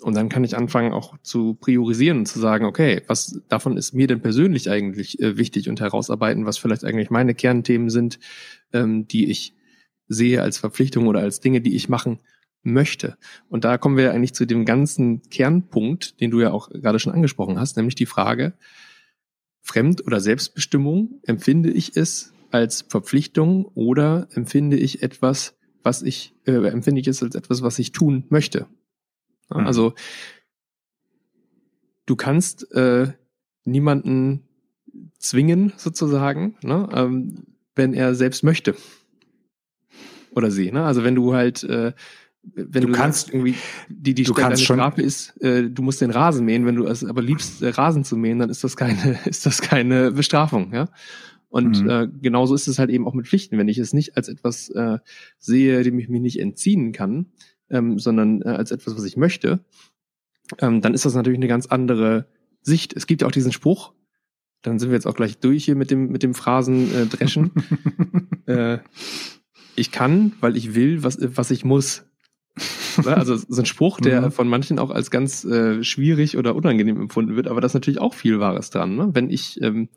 Und 0.00 0.14
dann 0.14 0.28
kann 0.28 0.44
ich 0.44 0.56
anfangen 0.56 0.92
auch 0.92 1.18
zu 1.22 1.54
priorisieren 1.54 2.18
und 2.18 2.26
zu 2.26 2.38
sagen, 2.38 2.64
okay, 2.64 3.02
was 3.06 3.40
davon 3.48 3.76
ist 3.76 3.94
mir 3.94 4.06
denn 4.06 4.20
persönlich 4.20 4.70
eigentlich 4.70 5.20
äh, 5.20 5.36
wichtig 5.36 5.68
und 5.68 5.80
herausarbeiten, 5.80 6.46
was 6.46 6.58
vielleicht 6.58 6.84
eigentlich 6.84 7.10
meine 7.10 7.34
Kernthemen 7.34 7.90
sind, 7.90 8.18
ähm, 8.72 9.08
die 9.08 9.30
ich 9.30 9.54
sehe 10.08 10.42
als 10.42 10.58
Verpflichtung 10.58 11.06
oder 11.06 11.20
als 11.20 11.40
Dinge, 11.40 11.60
die 11.60 11.74
ich 11.74 11.88
machen 11.88 12.20
möchte. 12.62 13.16
Und 13.48 13.64
da 13.64 13.78
kommen 13.78 13.96
wir 13.96 14.12
eigentlich 14.12 14.34
zu 14.34 14.46
dem 14.46 14.64
ganzen 14.64 15.22
Kernpunkt, 15.30 16.20
den 16.20 16.30
du 16.30 16.40
ja 16.40 16.50
auch 16.50 16.70
gerade 16.70 16.98
schon 16.98 17.12
angesprochen 17.12 17.58
hast, 17.58 17.76
nämlich 17.76 17.94
die 17.94 18.06
Frage, 18.06 18.54
Fremd- 19.62 20.06
oder 20.06 20.20
Selbstbestimmung, 20.20 21.20
empfinde 21.24 21.70
ich 21.70 21.96
es 21.96 22.32
als 22.50 22.82
Verpflichtung 22.88 23.66
oder 23.74 24.28
empfinde 24.32 24.76
ich 24.76 25.02
etwas, 25.02 25.56
was 25.82 26.02
ich, 26.02 26.34
äh, 26.46 26.52
empfinde 26.68 27.00
ich 27.00 27.08
es 27.08 27.22
als 27.22 27.34
etwas, 27.34 27.62
was 27.62 27.78
ich 27.78 27.92
tun 27.92 28.24
möchte? 28.30 28.66
Mhm. 29.50 29.66
Also 29.66 29.94
du 32.06 32.16
kannst 32.16 32.70
äh, 32.72 33.12
niemanden 33.64 34.44
zwingen, 35.18 35.72
sozusagen, 35.76 36.56
ne, 36.62 36.88
ähm, 36.92 37.44
wenn 37.74 37.94
er 37.94 38.14
selbst 38.14 38.42
möchte. 38.42 38.74
Oder 40.34 40.50
sie, 40.50 40.72
ne? 40.72 40.84
Also 40.84 41.04
wenn 41.04 41.14
du 41.14 41.34
halt 41.34 41.64
äh, 41.64 41.92
wenn 42.54 42.82
du, 42.82 42.88
du 42.88 42.92
kannst 42.92 43.30
irgendwie 43.30 43.54
die 43.88 44.14
die 44.14 44.22
du 44.22 44.34
schon 44.34 44.56
Strafe 44.56 45.02
ist, 45.02 45.36
äh, 45.42 45.68
du 45.68 45.82
musst 45.82 46.00
den 46.00 46.10
Rasen 46.10 46.44
mähen, 46.44 46.66
wenn 46.66 46.76
du 46.76 46.86
es 46.86 47.04
aber 47.04 47.22
liebst 47.22 47.62
äh, 47.62 47.68
Rasen 47.68 48.04
zu 48.04 48.16
mähen, 48.16 48.38
dann 48.38 48.50
ist 48.50 48.64
das 48.64 48.76
keine 48.76 49.18
ist 49.26 49.46
das 49.46 49.60
keine 49.60 50.12
Bestrafung, 50.12 50.72
ja? 50.72 50.88
Und 51.50 51.82
mhm. 51.82 51.90
äh, 51.90 52.08
genauso 52.20 52.54
ist 52.54 52.68
es 52.68 52.78
halt 52.78 52.90
eben 52.90 53.06
auch 53.06 53.14
mit 53.14 53.26
Pflichten. 53.26 53.56
Wenn 53.56 53.68
ich 53.68 53.78
es 53.78 53.94
nicht 53.94 54.16
als 54.16 54.28
etwas 54.28 54.68
äh, 54.68 54.98
sehe, 55.38 55.82
dem 55.82 55.98
ich 55.98 56.08
mich 56.08 56.20
nicht 56.20 56.40
entziehen 56.40 56.92
kann, 56.92 57.26
ähm, 57.70 57.98
sondern 57.98 58.42
äh, 58.42 58.48
als 58.48 58.70
etwas, 58.70 58.96
was 58.96 59.04
ich 59.04 59.16
möchte, 59.16 59.60
ähm, 60.58 60.80
dann 60.80 60.94
ist 60.94 61.04
das 61.04 61.14
natürlich 61.14 61.38
eine 61.38 61.48
ganz 61.48 61.66
andere 61.66 62.26
Sicht. 62.62 62.94
Es 62.94 63.06
gibt 63.06 63.22
ja 63.22 63.28
auch 63.28 63.32
diesen 63.32 63.52
Spruch, 63.52 63.92
dann 64.62 64.78
sind 64.78 64.90
wir 64.90 64.96
jetzt 64.96 65.06
auch 65.06 65.14
gleich 65.14 65.38
durch 65.38 65.64
hier 65.64 65.76
mit 65.76 65.90
dem, 65.90 66.08
mit 66.10 66.22
dem 66.22 66.34
Phrasen 66.34 66.90
äh, 68.46 68.46
äh, 68.52 68.78
ich 69.76 69.92
kann, 69.92 70.32
weil 70.40 70.56
ich 70.56 70.74
will, 70.74 71.02
was, 71.04 71.18
was 71.20 71.50
ich 71.50 71.64
muss. 71.64 72.04
Also 73.04 73.36
so 73.36 73.62
ein 73.62 73.66
Spruch, 73.66 74.00
der 74.00 74.22
mhm. 74.22 74.32
von 74.32 74.48
manchen 74.48 74.80
auch 74.80 74.90
als 74.90 75.12
ganz 75.12 75.44
äh, 75.44 75.84
schwierig 75.84 76.36
oder 76.36 76.56
unangenehm 76.56 77.00
empfunden 77.00 77.36
wird, 77.36 77.46
aber 77.46 77.60
da 77.60 77.66
ist 77.66 77.74
natürlich 77.74 78.00
auch 78.00 78.14
viel 78.14 78.40
Wahres 78.40 78.70
dran. 78.70 78.96
Ne? 78.96 79.10
Wenn 79.12 79.30
ich, 79.30 79.62
ähm, 79.62 79.88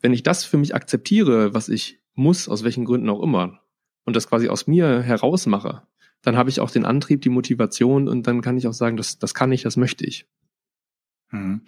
wenn 0.00 0.14
ich 0.14 0.22
das 0.22 0.44
für 0.44 0.56
mich 0.56 0.74
akzeptiere, 0.74 1.52
was 1.52 1.68
ich 1.68 2.00
muss, 2.14 2.48
aus 2.48 2.64
welchen 2.64 2.86
Gründen 2.86 3.10
auch 3.10 3.22
immer, 3.22 3.60
und 4.06 4.16
das 4.16 4.28
quasi 4.28 4.48
aus 4.48 4.66
mir 4.66 5.02
heraus 5.02 5.44
mache, 5.44 5.82
dann 6.24 6.36
habe 6.36 6.50
ich 6.50 6.60
auch 6.60 6.70
den 6.70 6.84
Antrieb, 6.84 7.20
die 7.22 7.28
Motivation 7.28 8.08
und 8.08 8.26
dann 8.26 8.40
kann 8.40 8.56
ich 8.56 8.66
auch 8.66 8.72
sagen, 8.72 8.96
das, 8.96 9.18
das 9.18 9.34
kann 9.34 9.52
ich, 9.52 9.62
das 9.62 9.76
möchte 9.76 10.04
ich. 10.04 10.26
Mhm. 11.30 11.60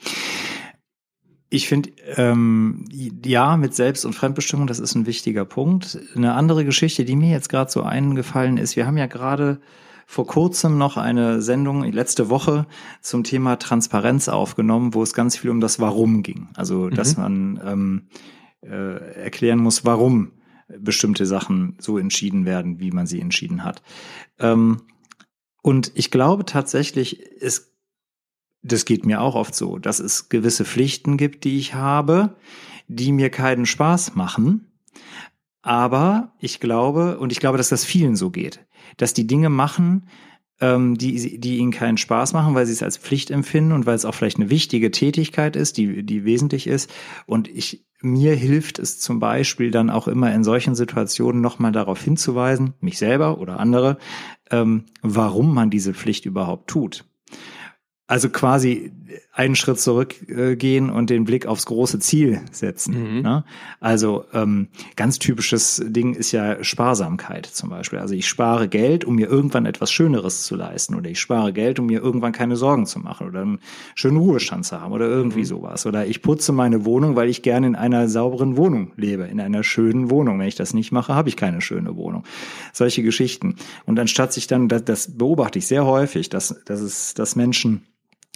Ich 1.49 1.69
finde, 1.69 1.91
ähm, 2.17 2.85
ja, 2.91 3.57
mit 3.57 3.75
Selbst- 3.75 4.05
und 4.05 4.15
Fremdbestimmung, 4.15 4.67
das 4.67 4.81
ist 4.81 4.97
ein 4.97 5.07
wichtiger 5.07 5.45
Punkt. 5.45 5.99
Eine 6.17 6.35
andere 6.35 6.65
Geschichte, 6.65 7.05
die 7.05 7.15
mir 7.15 7.31
jetzt 7.31 7.49
gerade 7.49 7.71
so 7.71 7.83
eingefallen 7.83 8.57
ist, 8.57 8.75
wir 8.75 8.87
haben 8.87 8.97
ja 8.97 9.07
gerade 9.07 9.61
vor 10.07 10.27
kurzem 10.27 10.79
noch 10.79 10.97
eine 10.97 11.43
Sendung, 11.43 11.85
letzte 11.85 12.31
Woche, 12.31 12.67
zum 13.01 13.25
Thema 13.25 13.57
Transparenz 13.57 14.29
aufgenommen, 14.29 14.95
wo 14.95 15.03
es 15.03 15.15
ganz 15.15 15.37
viel 15.37 15.51
um 15.51 15.61
das 15.61 15.79
Warum 15.79 16.23
ging. 16.23 16.49
Also, 16.55 16.91
dass 16.91 17.17
mhm. 17.17 17.23
man 17.23 17.61
ähm, 17.65 18.03
äh, 18.63 19.23
erklären 19.23 19.59
muss, 19.59 19.85
warum 19.85 20.33
bestimmte 20.69 21.27
Sachen 21.27 21.77
so 21.79 21.99
entschieden 21.99 22.45
werden, 22.45 22.81
wie 22.81 22.91
man 22.91 23.07
sie 23.07 23.21
entschieden 23.21 23.65
hat. 23.65 23.83
Ähm, 24.39 24.83
und 25.63 25.93
ich 25.95 26.11
glaube 26.11 26.45
tatsächlich, 26.45 27.21
es 27.41 27.73
das 28.67 28.85
geht 28.85 29.07
mir 29.07 29.21
auch 29.21 29.35
oft 29.35 29.55
so, 29.55 29.79
dass 29.79 30.01
es 30.01 30.29
gewisse 30.29 30.65
Pflichten 30.65 31.17
gibt, 31.17 31.45
die 31.45 31.59
ich 31.59 31.75
habe, 31.75 32.37
die 32.89 33.13
mir 33.13 33.31
keinen 33.31 33.67
Spaß 33.67 34.15
machen. 34.15 34.73
Aber 35.63 36.33
ich 36.41 36.61
glaube, 36.61 37.19
und 37.19 37.33
ich 37.33 37.41
glaube, 37.41 37.59
dass 37.59 37.69
das 37.69 37.85
vielen 37.85 38.17
so 38.17 38.31
geht, 38.31 38.65
dass 38.97 39.15
die 39.15 39.27
Dinge 39.27 39.51
machen, 39.51 40.09
ähm, 40.61 40.97
die, 40.97 41.39
die 41.39 41.59
ihnen 41.59 41.73
keinen 41.73 41.99
Spaß 41.99 42.33
machen, 42.33 42.55
weil 42.55 42.67
sie 42.67 42.73
es 42.73 42.83
als 42.83 42.97
Pflicht 42.97 43.31
empfinden 43.31 43.73
und 43.73 43.87
weil 43.87 43.95
es 43.95 44.05
auch 44.05 44.15
vielleicht 44.15 44.39
eine 44.39 44.51
wichtige 44.51 44.91
Tätigkeit 44.91 45.57
ist, 45.57 45.77
die, 45.77 46.03
die 46.03 46.25
wesentlich 46.25 46.67
ist. 46.67 46.93
Und 47.27 47.49
ich, 47.49 47.85
mir 48.01 48.35
hilft 48.35 48.79
es 48.79 48.99
zum 48.99 49.21
Beispiel 49.21 49.71
dann 49.71 49.91
auch 49.91 50.09
immer 50.09 50.33
in 50.33 50.45
solchen 50.45 50.75
Situationen 50.75 51.41
nochmal 51.41 51.73
darauf 51.73 52.03
hinzuweisen, 52.03 52.75
mich 52.81 52.99
selber 52.99 53.39
oder 53.39 53.61
andere, 53.61 53.99
ähm, 54.51 54.85
warum 55.03 55.55
man 55.55 55.71
diese 55.71 55.95
Pflicht 55.95 56.25
überhaupt 56.25 56.69
tut. 56.69 57.05
Also 58.09 58.29
quasi 58.29 58.93
einen 59.33 59.57
Schritt 59.57 59.81
zurückgehen 59.81 60.89
äh, 60.89 60.93
und 60.93 61.11
den 61.11 61.25
Blick 61.25 61.47
aufs 61.47 61.67
große 61.67 61.99
Ziel 61.99 62.41
setzen. 62.51 63.17
Mhm. 63.17 63.23
Ne? 63.23 63.45
Also 63.81 64.25
ähm, 64.33 64.69
ganz 64.97 65.19
typisches 65.19 65.83
Ding 65.85 66.15
ist 66.15 66.33
ja 66.33 66.63
Sparsamkeit 66.63 67.47
zum 67.47 67.71
Beispiel. 67.71 67.99
Also 67.99 68.15
ich 68.15 68.27
spare 68.27 68.69
Geld, 68.69 69.05
um 69.05 69.17
mir 69.17 69.29
irgendwann 69.29 69.67
etwas 69.67 69.91
Schöneres 69.91 70.45
zu 70.45 70.57
leisten 70.57 70.95
oder 70.95 71.11
ich 71.11 71.21
spare 71.21 71.53
Geld, 71.53 71.79
um 71.79 71.87
mir 71.87 72.01
irgendwann 72.01 72.33
keine 72.33 72.57
Sorgen 72.57 72.87
zu 72.87 72.99
machen 72.99 73.27
oder 73.29 73.43
einen 73.43 73.59
schönen 73.95 74.17
Ruhestand 74.17 74.65
zu 74.65 74.81
haben 74.81 74.93
oder 74.93 75.07
irgendwie 75.07 75.41
mhm. 75.41 75.47
sowas. 75.47 75.87
Oder 75.87 76.07
ich 76.07 76.23
putze 76.23 76.53
meine 76.53 76.85
Wohnung, 76.85 77.17
weil 77.17 77.29
ich 77.29 77.43
gerne 77.43 77.67
in 77.67 77.77
einer 77.77 78.09
sauberen 78.09 78.57
Wohnung 78.57 78.93
lebe, 78.97 79.25
in 79.25 79.41
einer 79.41 79.63
schönen 79.63 80.11
Wohnung. 80.11 80.39
Wenn 80.39 80.49
ich 80.49 80.55
das 80.55 80.75
nicht 80.75 80.93
mache, 80.93 81.15
habe 81.15 81.29
ich 81.29 81.37
keine 81.37 81.61
schöne 81.61 81.97
Wohnung. 81.97 82.25
Solche 82.73 83.03
Geschichten. 83.03 83.57
Und 83.85 83.99
anstatt 83.99 84.33
sich 84.33 84.47
dann, 84.47 84.69
das, 84.69 84.85
das 84.85 85.19
beobachte 85.19 85.59
ich 85.59 85.67
sehr 85.67 85.85
häufig, 85.85 86.29
dass, 86.29 86.63
dass 86.65 86.81
es, 86.81 87.15
dass 87.15 87.37
Menschen 87.37 87.83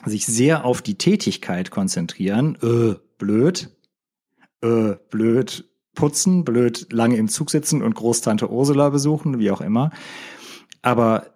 sich 0.04 0.26
sehr 0.26 0.64
auf 0.64 0.83
die 0.83 0.97
Tätigkeit 0.97 1.71
konzentrieren, 1.71 2.56
äh, 2.63 2.97
blöd, 3.19 3.71
äh, 4.63 4.97
blöd 5.10 5.71
putzen, 5.95 6.45
blöd 6.45 6.93
lange 6.93 7.17
im 7.17 7.28
Zug 7.28 7.50
sitzen 7.50 7.82
und 7.82 7.95
Großtante 7.95 8.50
Ursula 8.50 8.89
besuchen, 8.91 9.39
wie 9.39 9.50
auch 9.50 9.60
immer, 9.60 9.91
aber 10.82 11.34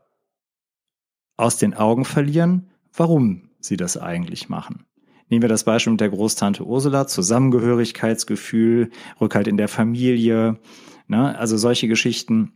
aus 1.37 1.59
den 1.59 1.75
Augen 1.75 2.05
verlieren, 2.05 2.71
warum 2.93 3.51
sie 3.61 3.77
das 3.77 3.97
eigentlich 3.97 4.49
machen. 4.49 4.87
Nehmen 5.29 5.43
wir 5.43 5.49
das 5.49 5.65
Beispiel 5.65 5.91
mit 5.91 6.01
der 6.01 6.11
Großtante 6.11 6.65
Ursula, 6.65 7.07
Zusammengehörigkeitsgefühl, 7.07 8.91
Rückhalt 9.21 9.49
in 9.49 9.57
der 9.57 9.69
Familie, 9.69 10.61
ne? 11.09 11.37
also 11.39 11.57
solche 11.57 11.89
Geschichten. 11.89 12.53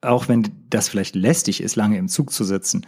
Auch 0.00 0.28
wenn 0.28 0.48
das 0.68 0.88
vielleicht 0.88 1.14
lästig 1.14 1.62
ist, 1.62 1.76
lange 1.76 1.96
im 1.96 2.08
Zug 2.08 2.32
zu 2.32 2.44
sitzen, 2.44 2.86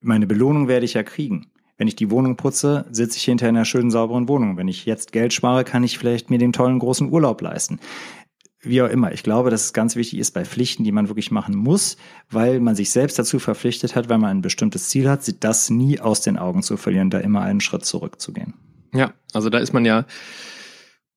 meine 0.00 0.26
Belohnung 0.26 0.68
werde 0.68 0.84
ich 0.84 0.94
ja 0.94 1.02
kriegen. 1.02 1.46
Wenn 1.76 1.88
ich 1.88 1.96
die 1.96 2.10
Wohnung 2.10 2.36
putze, 2.36 2.84
sitze 2.90 3.16
ich 3.16 3.24
hinter 3.24 3.48
einer 3.48 3.64
schönen, 3.64 3.90
sauberen 3.90 4.28
Wohnung. 4.28 4.56
Wenn 4.56 4.68
ich 4.68 4.84
jetzt 4.84 5.12
Geld 5.12 5.32
spare, 5.32 5.64
kann 5.64 5.82
ich 5.82 5.98
vielleicht 5.98 6.28
mir 6.28 6.38
den 6.38 6.52
tollen 6.52 6.78
großen 6.78 7.10
Urlaub 7.10 7.40
leisten. 7.40 7.80
Wie 8.62 8.82
auch 8.82 8.90
immer. 8.90 9.12
Ich 9.12 9.22
glaube, 9.22 9.48
dass 9.48 9.64
es 9.64 9.72
ganz 9.72 9.96
wichtig 9.96 10.18
ist 10.18 10.32
bei 10.32 10.44
Pflichten, 10.44 10.84
die 10.84 10.92
man 10.92 11.08
wirklich 11.08 11.30
machen 11.30 11.54
muss, 11.54 11.96
weil 12.28 12.60
man 12.60 12.76
sich 12.76 12.90
selbst 12.90 13.18
dazu 13.18 13.38
verpflichtet 13.38 13.96
hat, 13.96 14.10
weil 14.10 14.18
man 14.18 14.30
ein 14.30 14.42
bestimmtes 14.42 14.90
Ziel 14.90 15.08
hat, 15.08 15.42
das 15.42 15.70
nie 15.70 15.98
aus 15.98 16.20
den 16.20 16.36
Augen 16.36 16.62
zu 16.62 16.76
verlieren, 16.76 17.08
da 17.08 17.18
immer 17.18 17.40
einen 17.40 17.60
Schritt 17.60 17.86
zurückzugehen. 17.86 18.52
Ja, 18.92 19.14
also 19.32 19.48
da 19.48 19.58
ist 19.58 19.72
man 19.72 19.86
ja 19.86 20.04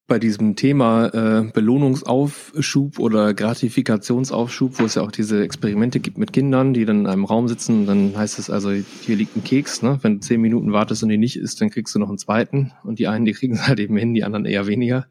bei 0.06 0.20
diesem 0.20 0.58
Thema 0.58 1.08
äh, 1.14 1.52
Belohnungsaufschub 1.54 3.00
oder 3.00 3.34
Gratifikationsaufschub, 3.34 4.80
wo 4.80 4.84
es 4.86 4.96
ja 4.96 5.02
auch 5.02 5.12
diese 5.12 5.42
Experimente 5.42 6.02
gibt 6.02 6.18
mit 6.18 6.34
Kindern, 6.34 6.74
die 6.74 6.84
dann 6.84 7.02
in 7.02 7.08
einem 7.08 7.24
Raum 7.24 7.48
sitzen 7.48 7.86
dann 7.86 8.16
heißt 8.18 8.38
es 8.38 8.50
also, 8.50 8.72
hier 8.72 9.16
liegt 9.16 9.38
ein 9.38 9.44
Keks, 9.44 9.82
ne? 9.82 10.00
wenn 10.02 10.16
du 10.16 10.20
zehn 10.20 10.42
Minuten 10.42 10.74
wartest 10.74 11.04
und 11.04 11.10
die 11.10 11.18
nicht 11.18 11.38
isst, 11.38 11.62
dann 11.62 11.70
kriegst 11.70 11.96
du 11.96 12.00
noch 12.00 12.10
einen 12.10 12.18
zweiten 12.18 12.74
und 12.84 13.00
die 13.00 13.08
einen, 13.08 13.26
die 13.26 13.32
kriegen 13.32 13.56
es 13.56 13.66
halt 13.68 13.80
eben 13.80 13.96
hin, 13.96 14.14
die 14.14 14.24
anderen 14.24 14.46
eher 14.46 14.68
weniger. 14.68 15.08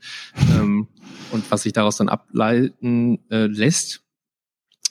ähm, 0.58 0.88
und 1.32 1.50
was 1.50 1.62
sich 1.62 1.72
daraus 1.72 1.96
dann 1.96 2.10
ableiten 2.10 3.20
äh, 3.30 3.46
lässt, 3.46 4.02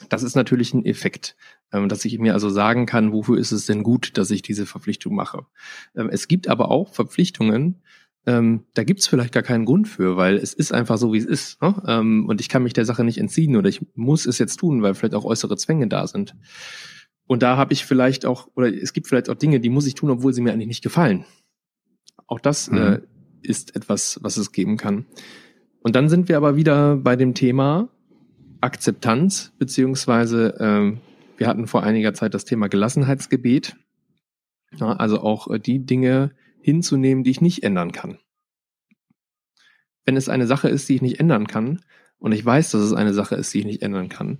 das 0.08 0.24
ist 0.24 0.34
natürlich 0.34 0.74
ein 0.74 0.84
Effekt, 0.84 1.36
ähm, 1.72 1.88
dass 1.88 2.04
ich 2.04 2.18
mir 2.18 2.34
also 2.34 2.50
sagen 2.50 2.86
kann, 2.86 3.12
wofür 3.12 3.38
ist 3.38 3.52
es 3.52 3.66
denn 3.66 3.84
gut, 3.84 4.18
dass 4.18 4.30
ich 4.30 4.42
diese 4.42 4.66
Verpflichtung 4.66 5.14
mache. 5.14 5.46
Ähm, 5.94 6.10
es 6.10 6.26
gibt 6.26 6.48
aber 6.48 6.70
auch 6.70 6.92
Verpflichtungen, 6.92 7.82
ähm, 8.26 8.64
da 8.74 8.84
gibt's 8.84 9.06
vielleicht 9.06 9.32
gar 9.32 9.42
keinen 9.42 9.64
Grund 9.64 9.88
für, 9.88 10.16
weil 10.16 10.36
es 10.36 10.54
ist 10.54 10.72
einfach 10.72 10.96
so, 10.96 11.12
wie 11.12 11.18
es 11.18 11.24
ist. 11.24 11.60
Ne? 11.60 11.82
Ähm, 11.86 12.26
und 12.28 12.40
ich 12.40 12.48
kann 12.48 12.62
mich 12.62 12.72
der 12.72 12.84
Sache 12.84 13.04
nicht 13.04 13.18
entziehen 13.18 13.56
oder 13.56 13.68
ich 13.68 13.84
muss 13.94 14.26
es 14.26 14.38
jetzt 14.38 14.56
tun, 14.56 14.82
weil 14.82 14.94
vielleicht 14.94 15.14
auch 15.14 15.24
äußere 15.24 15.56
Zwänge 15.56 15.88
da 15.88 16.06
sind. 16.06 16.36
Und 17.26 17.42
da 17.42 17.56
habe 17.56 17.72
ich 17.72 17.84
vielleicht 17.84 18.26
auch, 18.26 18.48
oder 18.54 18.72
es 18.72 18.92
gibt 18.92 19.08
vielleicht 19.08 19.28
auch 19.28 19.34
Dinge, 19.34 19.58
die 19.60 19.70
muss 19.70 19.86
ich 19.86 19.94
tun, 19.94 20.10
obwohl 20.10 20.32
sie 20.32 20.40
mir 20.40 20.52
eigentlich 20.52 20.68
nicht 20.68 20.82
gefallen. 20.82 21.24
Auch 22.26 22.40
das 22.40 22.70
mhm. 22.70 22.78
äh, 22.78 23.00
ist 23.42 23.74
etwas, 23.74 24.18
was 24.22 24.36
es 24.36 24.52
geben 24.52 24.76
kann. 24.76 25.06
Und 25.80 25.96
dann 25.96 26.08
sind 26.08 26.28
wir 26.28 26.36
aber 26.36 26.56
wieder 26.56 26.96
bei 26.96 27.16
dem 27.16 27.34
Thema 27.34 27.88
Akzeptanz, 28.60 29.52
beziehungsweise 29.58 30.54
ähm, 30.60 31.00
wir 31.36 31.48
hatten 31.48 31.66
vor 31.66 31.82
einiger 31.82 32.14
Zeit 32.14 32.34
das 32.34 32.44
Thema 32.44 32.68
Gelassenheitsgebet. 32.68 33.76
Ja, 34.76 34.92
also 34.92 35.20
auch 35.20 35.48
äh, 35.50 35.58
die 35.58 35.80
Dinge, 35.80 36.30
hinzunehmen, 36.62 37.24
die 37.24 37.30
ich 37.30 37.40
nicht 37.40 37.62
ändern 37.62 37.92
kann. 37.92 38.18
Wenn 40.04 40.16
es 40.16 40.28
eine 40.28 40.46
Sache 40.46 40.68
ist, 40.68 40.88
die 40.88 40.96
ich 40.96 41.02
nicht 41.02 41.20
ändern 41.20 41.46
kann, 41.46 41.80
und 42.22 42.30
ich 42.30 42.44
weiß, 42.44 42.70
dass 42.70 42.82
es 42.82 42.92
eine 42.92 43.12
Sache 43.12 43.34
ist, 43.34 43.52
die 43.52 43.58
ich 43.58 43.64
nicht 43.64 43.82
ändern 43.82 44.08
kann, 44.08 44.38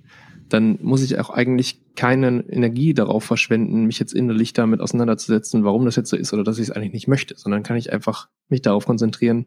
dann 0.48 0.78
muss 0.82 1.02
ich 1.02 1.18
auch 1.18 1.30
eigentlich 1.30 1.94
keine 1.96 2.44
Energie 2.48 2.94
darauf 2.94 3.24
verschwenden, 3.24 3.86
mich 3.86 3.98
jetzt 3.98 4.14
innerlich 4.14 4.52
damit 4.52 4.80
auseinanderzusetzen, 4.80 5.64
warum 5.64 5.84
das 5.84 5.96
jetzt 5.96 6.10
so 6.10 6.16
ist 6.16 6.32
oder 6.32 6.44
dass 6.44 6.58
ich 6.58 6.68
es 6.68 6.70
eigentlich 6.70 6.92
nicht 6.92 7.08
möchte, 7.08 7.36
sondern 7.36 7.64
kann 7.64 7.76
ich 7.76 7.92
einfach 7.92 8.28
mich 8.48 8.62
darauf 8.62 8.86
konzentrieren, 8.86 9.46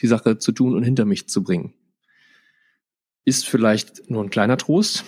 die 0.00 0.08
Sache 0.08 0.38
zu 0.38 0.50
tun 0.50 0.74
und 0.74 0.82
hinter 0.82 1.04
mich 1.04 1.28
zu 1.28 1.44
bringen. 1.44 1.74
Ist 3.24 3.46
vielleicht 3.46 4.10
nur 4.10 4.24
ein 4.24 4.30
kleiner 4.30 4.56
Trost, 4.56 5.04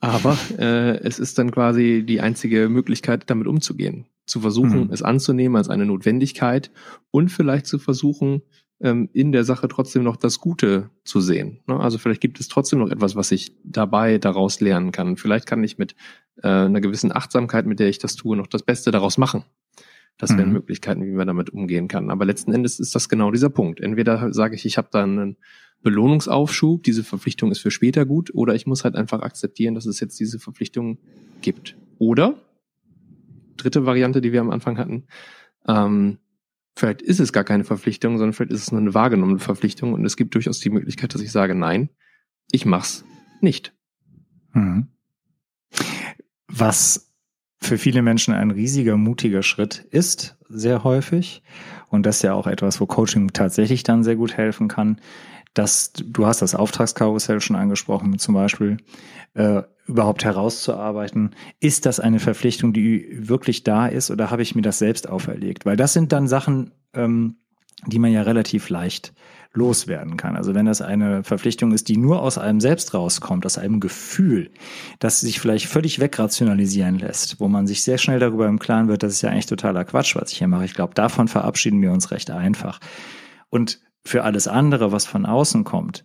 aber 0.00 0.38
äh, 0.58 0.96
es 1.00 1.18
ist 1.18 1.38
dann 1.38 1.50
quasi 1.50 2.04
die 2.06 2.22
einzige 2.22 2.70
Möglichkeit, 2.70 3.24
damit 3.26 3.46
umzugehen 3.46 4.06
zu 4.28 4.40
versuchen, 4.40 4.84
mhm. 4.86 4.92
es 4.92 5.02
anzunehmen 5.02 5.56
als 5.56 5.68
eine 5.68 5.86
Notwendigkeit 5.86 6.70
und 7.10 7.30
vielleicht 7.30 7.66
zu 7.66 7.78
versuchen, 7.78 8.42
ähm, 8.80 9.08
in 9.12 9.32
der 9.32 9.44
Sache 9.44 9.68
trotzdem 9.68 10.04
noch 10.04 10.16
das 10.16 10.38
Gute 10.38 10.90
zu 11.04 11.20
sehen. 11.20 11.60
Ne? 11.66 11.78
Also 11.78 11.98
vielleicht 11.98 12.20
gibt 12.20 12.38
es 12.40 12.48
trotzdem 12.48 12.78
noch 12.78 12.90
etwas, 12.90 13.16
was 13.16 13.32
ich 13.32 13.56
dabei 13.64 14.18
daraus 14.18 14.60
lernen 14.60 14.92
kann. 14.92 15.16
Vielleicht 15.16 15.46
kann 15.46 15.64
ich 15.64 15.78
mit 15.78 15.96
äh, 16.42 16.48
einer 16.48 16.80
gewissen 16.80 17.14
Achtsamkeit, 17.14 17.66
mit 17.66 17.80
der 17.80 17.88
ich 17.88 17.98
das 17.98 18.14
tue, 18.14 18.36
noch 18.36 18.46
das 18.46 18.62
Beste 18.62 18.90
daraus 18.90 19.18
machen. 19.18 19.44
Das 20.16 20.36
wären 20.36 20.48
mhm. 20.48 20.54
Möglichkeiten, 20.54 21.06
wie 21.06 21.12
man 21.12 21.28
damit 21.28 21.50
umgehen 21.50 21.86
kann. 21.86 22.10
Aber 22.10 22.24
letzten 22.24 22.52
Endes 22.52 22.80
ist 22.80 22.94
das 22.94 23.08
genau 23.08 23.30
dieser 23.30 23.50
Punkt. 23.50 23.80
Entweder 23.80 24.32
sage 24.32 24.56
ich, 24.56 24.66
ich 24.66 24.76
habe 24.76 24.88
da 24.90 25.04
einen 25.04 25.36
Belohnungsaufschub, 25.82 26.82
diese 26.82 27.04
Verpflichtung 27.04 27.52
ist 27.52 27.60
für 27.60 27.70
später 27.70 28.04
gut, 28.04 28.34
oder 28.34 28.54
ich 28.56 28.66
muss 28.66 28.82
halt 28.82 28.96
einfach 28.96 29.20
akzeptieren, 29.22 29.76
dass 29.76 29.86
es 29.86 30.00
jetzt 30.00 30.18
diese 30.18 30.40
Verpflichtung 30.40 30.98
gibt. 31.40 31.76
Oder 31.98 32.36
dritte 33.58 33.86
Variante, 33.86 34.20
die 34.20 34.32
wir 34.32 34.40
am 34.40 34.50
Anfang 34.50 34.78
hatten. 34.78 35.06
Ähm, 35.66 36.18
vielleicht 36.76 37.02
ist 37.02 37.20
es 37.20 37.32
gar 37.32 37.44
keine 37.44 37.64
Verpflichtung, 37.64 38.18
sondern 38.18 38.32
vielleicht 38.32 38.52
ist 38.52 38.62
es 38.62 38.72
nur 38.72 38.80
eine 38.80 38.94
wahrgenommene 38.94 39.38
Verpflichtung 39.38 39.92
und 39.92 40.04
es 40.04 40.16
gibt 40.16 40.34
durchaus 40.34 40.60
die 40.60 40.70
Möglichkeit, 40.70 41.14
dass 41.14 41.20
ich 41.20 41.32
sage, 41.32 41.54
nein, 41.54 41.90
ich 42.50 42.64
mach's 42.64 43.04
nicht. 43.40 43.74
Mhm. 44.52 44.88
Was 46.46 47.12
für 47.60 47.78
viele 47.78 48.02
Menschen 48.02 48.34
ein 48.34 48.50
riesiger, 48.50 48.96
mutiger 48.96 49.42
Schritt 49.42 49.86
ist, 49.90 50.36
sehr 50.48 50.84
häufig. 50.84 51.42
Und 51.88 52.06
das 52.06 52.16
ist 52.16 52.22
ja 52.22 52.34
auch 52.34 52.46
etwas, 52.46 52.80
wo 52.80 52.86
Coaching 52.86 53.32
tatsächlich 53.32 53.82
dann 53.82 54.04
sehr 54.04 54.16
gut 54.16 54.36
helfen 54.36 54.68
kann, 54.68 55.00
dass 55.54 55.92
du 55.92 56.26
hast 56.26 56.40
das 56.40 56.54
Auftragskarussell 56.54 57.40
schon 57.40 57.56
angesprochen, 57.56 58.18
zum 58.18 58.34
Beispiel, 58.34 58.78
äh, 59.34 59.62
überhaupt 59.88 60.24
herauszuarbeiten, 60.24 61.34
ist 61.60 61.86
das 61.86 61.98
eine 61.98 62.20
Verpflichtung, 62.20 62.72
die 62.72 63.08
wirklich 63.10 63.64
da 63.64 63.86
ist 63.86 64.10
oder 64.10 64.30
habe 64.30 64.42
ich 64.42 64.54
mir 64.54 64.62
das 64.62 64.78
selbst 64.78 65.08
auferlegt? 65.08 65.66
Weil 65.66 65.76
das 65.76 65.94
sind 65.94 66.12
dann 66.12 66.28
Sachen, 66.28 66.72
ähm, 66.94 67.36
die 67.86 67.98
man 67.98 68.12
ja 68.12 68.22
relativ 68.22 68.68
leicht 68.68 69.14
loswerden 69.54 70.16
kann. 70.16 70.36
Also 70.36 70.54
wenn 70.54 70.66
das 70.66 70.82
eine 70.82 71.24
Verpflichtung 71.24 71.72
ist, 71.72 71.88
die 71.88 71.96
nur 71.96 72.22
aus 72.22 72.36
einem 72.36 72.60
selbst 72.60 72.92
rauskommt, 72.92 73.46
aus 73.46 73.56
einem 73.56 73.80
Gefühl, 73.80 74.50
das 74.98 75.20
sich 75.20 75.40
vielleicht 75.40 75.66
völlig 75.66 76.00
wegrationalisieren 76.00 76.98
lässt, 76.98 77.40
wo 77.40 77.48
man 77.48 77.66
sich 77.66 77.82
sehr 77.82 77.98
schnell 77.98 78.20
darüber 78.20 78.46
im 78.46 78.58
Klaren 78.58 78.88
wird, 78.88 79.02
das 79.02 79.14
ist 79.14 79.22
ja 79.22 79.30
eigentlich 79.30 79.46
totaler 79.46 79.84
Quatsch, 79.84 80.16
was 80.16 80.32
ich 80.32 80.38
hier 80.38 80.48
mache. 80.48 80.66
Ich 80.66 80.74
glaube, 80.74 80.94
davon 80.94 81.28
verabschieden 81.28 81.80
wir 81.80 81.92
uns 81.92 82.10
recht 82.10 82.30
einfach. 82.30 82.78
Und 83.48 83.80
für 84.04 84.24
alles 84.24 84.48
andere, 84.48 84.92
was 84.92 85.06
von 85.06 85.26
außen 85.26 85.64
kommt, 85.64 86.04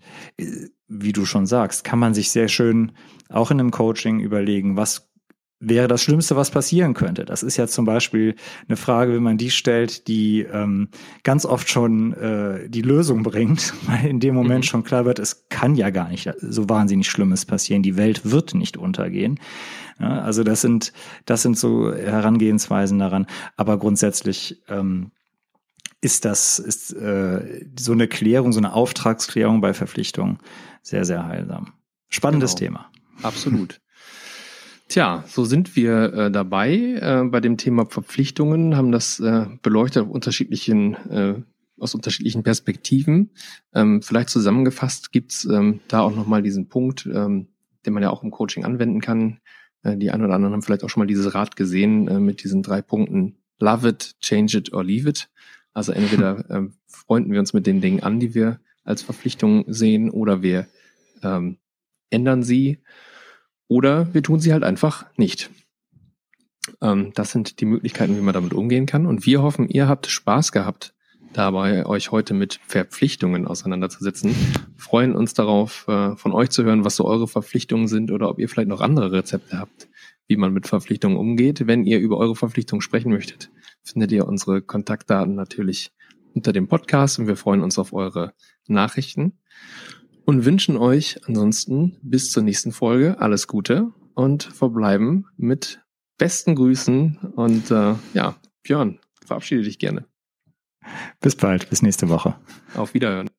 wie 0.87 1.13
du 1.13 1.25
schon 1.25 1.45
sagst, 1.45 1.83
kann 1.83 1.99
man 1.99 2.13
sich 2.13 2.31
sehr 2.31 2.47
schön 2.47 2.91
auch 3.29 3.51
in 3.51 3.59
einem 3.59 3.71
Coaching 3.71 4.19
überlegen, 4.19 4.77
was 4.77 5.13
wäre 5.65 5.87
das 5.87 6.01
Schlimmste, 6.01 6.35
was 6.35 6.51
passieren 6.51 6.93
könnte? 6.93 7.25
Das 7.25 7.41
ist 7.41 7.57
ja 7.57 7.67
zum 7.67 7.85
Beispiel 7.85 8.35
eine 8.67 8.75
Frage, 8.75 9.13
wenn 9.13 9.23
man 9.23 9.37
die 9.37 9.49
stellt, 9.49 10.07
die 10.07 10.41
ähm, 10.41 10.89
ganz 11.23 11.45
oft 11.45 11.69
schon 11.69 12.13
äh, 12.13 12.69
die 12.69 12.81
Lösung 12.81 13.23
bringt, 13.23 13.73
weil 13.87 14.05
in 14.05 14.19
dem 14.19 14.35
Moment 14.35 14.65
mhm. 14.65 14.67
schon 14.67 14.83
klar 14.83 15.05
wird, 15.05 15.19
es 15.19 15.47
kann 15.49 15.75
ja 15.75 15.89
gar 15.89 16.09
nicht 16.09 16.29
so 16.39 16.69
wahnsinnig 16.69 17.09
Schlimmes 17.09 17.45
passieren. 17.45 17.81
Die 17.81 17.97
Welt 17.97 18.29
wird 18.29 18.53
nicht 18.53 18.77
untergehen. 18.77 19.39
Ja, 19.99 20.21
also 20.21 20.43
das 20.43 20.61
sind 20.61 20.91
das 21.25 21.43
sind 21.43 21.57
so 21.57 21.93
Herangehensweisen 21.93 22.99
daran. 22.99 23.27
Aber 23.55 23.77
grundsätzlich 23.77 24.61
ähm, 24.67 25.11
ist 26.03 26.25
das 26.25 26.59
ist 26.59 26.91
äh, 26.93 27.65
so 27.79 27.93
eine 27.93 28.07
Klärung, 28.07 28.51
so 28.51 28.59
eine 28.59 28.73
Auftragsklärung 28.73 29.61
bei 29.61 29.73
Verpflichtungen 29.73 30.39
sehr 30.81 31.05
sehr 31.05 31.25
heilsam. 31.25 31.73
Spannendes 32.09 32.55
genau. 32.55 32.59
Thema. 32.59 32.91
Absolut. 33.21 33.79
Tja, 34.89 35.23
so 35.27 35.45
sind 35.45 35.75
wir 35.75 36.13
äh, 36.13 36.31
dabei 36.31 36.73
äh, 36.75 37.23
bei 37.23 37.39
dem 37.39 37.57
Thema 37.57 37.85
Verpflichtungen, 37.85 38.75
haben 38.75 38.91
das 38.91 39.19
äh, 39.19 39.47
beleuchtet 39.61 40.03
auf 40.03 40.09
unterschiedlichen, 40.09 40.93
äh, 41.09 41.41
aus 41.79 41.95
unterschiedlichen 41.95 42.43
Perspektiven. 42.43 43.31
Ähm, 43.73 44.01
vielleicht 44.01 44.29
zusammengefasst 44.29 45.11
gibt's 45.13 45.45
ähm, 45.45 45.79
da 45.87 46.01
auch 46.01 46.13
nochmal 46.13 46.43
diesen 46.43 46.67
Punkt, 46.67 47.09
ähm, 47.11 47.47
den 47.85 47.93
man 47.93 48.03
ja 48.03 48.09
auch 48.09 48.23
im 48.23 48.31
Coaching 48.31 48.65
anwenden 48.65 48.99
kann. 48.99 49.39
Äh, 49.83 49.97
die 49.97 50.11
einen 50.11 50.25
oder 50.25 50.35
anderen 50.35 50.53
haben 50.53 50.61
vielleicht 50.61 50.83
auch 50.83 50.89
schon 50.89 51.01
mal 51.01 51.07
dieses 51.07 51.33
Rad 51.33 51.55
gesehen 51.55 52.09
äh, 52.09 52.19
mit 52.19 52.43
diesen 52.43 52.61
drei 52.61 52.81
Punkten 52.81 53.37
Love 53.59 53.87
it, 53.87 54.15
change 54.19 54.57
it 54.57 54.73
or 54.73 54.83
leave 54.83 55.07
it. 55.07 55.29
Also 55.73 55.91
entweder 55.91 56.49
äh, 56.49 56.67
freunden 56.87 57.31
wir 57.31 57.39
uns 57.39 57.53
mit 57.53 57.65
den 57.65 57.81
Dingen 57.81 58.03
an, 58.03 58.19
die 58.19 58.35
wir 58.35 58.59
als 58.83 59.01
Verpflichtung 59.01 59.65
sehen, 59.67 60.09
oder 60.09 60.41
wir 60.41 60.67
ähm, 61.23 61.57
ändern 62.09 62.43
sie 62.43 62.79
oder 63.67 64.13
wir 64.13 64.21
tun 64.21 64.39
sie 64.39 64.53
halt 64.53 64.63
einfach 64.63 65.05
nicht. 65.17 65.49
Ähm, 66.81 67.11
das 67.15 67.31
sind 67.31 67.59
die 67.59 67.65
Möglichkeiten, 67.65 68.15
wie 68.17 68.21
man 68.21 68.33
damit 68.33 68.53
umgehen 68.53 68.85
kann. 68.85 69.05
Und 69.05 69.25
wir 69.25 69.41
hoffen, 69.41 69.67
ihr 69.67 69.87
habt 69.87 70.07
Spaß 70.07 70.51
gehabt, 70.51 70.93
dabei 71.33 71.85
euch 71.85 72.11
heute 72.11 72.33
mit 72.33 72.59
Verpflichtungen 72.67 73.47
auseinanderzusetzen. 73.47 74.35
Freuen 74.77 75.15
uns 75.15 75.33
darauf, 75.33 75.87
äh, 75.87 76.15
von 76.15 76.31
euch 76.33 76.49
zu 76.51 76.63
hören, 76.63 76.85
was 76.85 76.95
so 76.95 77.05
eure 77.05 77.27
Verpflichtungen 77.27 77.87
sind 77.87 78.11
oder 78.11 78.29
ob 78.29 78.39
ihr 78.39 78.47
vielleicht 78.47 78.69
noch 78.69 78.81
andere 78.81 79.11
Rezepte 79.11 79.59
habt, 79.59 79.87
wie 80.27 80.37
man 80.37 80.53
mit 80.53 80.67
Verpflichtungen 80.67 81.17
umgeht. 81.17 81.67
Wenn 81.67 81.85
ihr 81.85 81.99
über 81.99 82.17
eure 82.17 82.35
Verpflichtungen 82.35 82.81
sprechen 82.81 83.11
möchtet, 83.11 83.51
findet 83.83 84.11
ihr 84.11 84.27
unsere 84.27 84.61
Kontaktdaten 84.61 85.35
natürlich 85.35 85.91
unter 86.33 86.53
dem 86.53 86.67
Podcast 86.67 87.19
und 87.19 87.27
wir 87.27 87.35
freuen 87.35 87.61
uns 87.61 87.77
auf 87.77 87.93
eure 87.93 88.33
Nachrichten 88.67 89.39
und 90.25 90.45
wünschen 90.45 90.77
euch 90.77 91.19
ansonsten 91.27 91.97
bis 92.01 92.31
zur 92.31 92.43
nächsten 92.43 92.71
Folge 92.71 93.19
alles 93.19 93.47
Gute 93.47 93.91
und 94.13 94.43
verbleiben 94.43 95.25
mit 95.37 95.81
besten 96.17 96.55
Grüßen 96.55 97.17
und 97.35 97.71
äh, 97.71 97.95
ja, 98.13 98.35
Björn, 98.63 98.99
verabschiede 99.25 99.63
dich 99.63 99.79
gerne. 99.79 100.05
Bis 101.19 101.35
bald, 101.35 101.69
bis 101.69 101.81
nächste 101.81 102.09
Woche. 102.09 102.35
Auf 102.75 102.93
Wiederhören. 102.93 103.29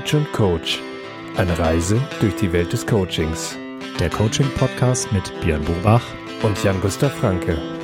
Coach 0.00 0.14
und 0.14 0.32
Coach. 0.32 0.80
Eine 1.36 1.58
Reise 1.58 2.00
durch 2.20 2.34
die 2.36 2.50
Welt 2.54 2.72
des 2.72 2.86
Coachings 2.86 3.54
der 3.98 4.08
Coaching-Podcast 4.08 5.12
mit 5.12 5.30
Björn 5.42 5.62
Burbach 5.62 6.02
und 6.42 6.64
Jan-Gustav 6.64 7.12
Franke. 7.12 7.79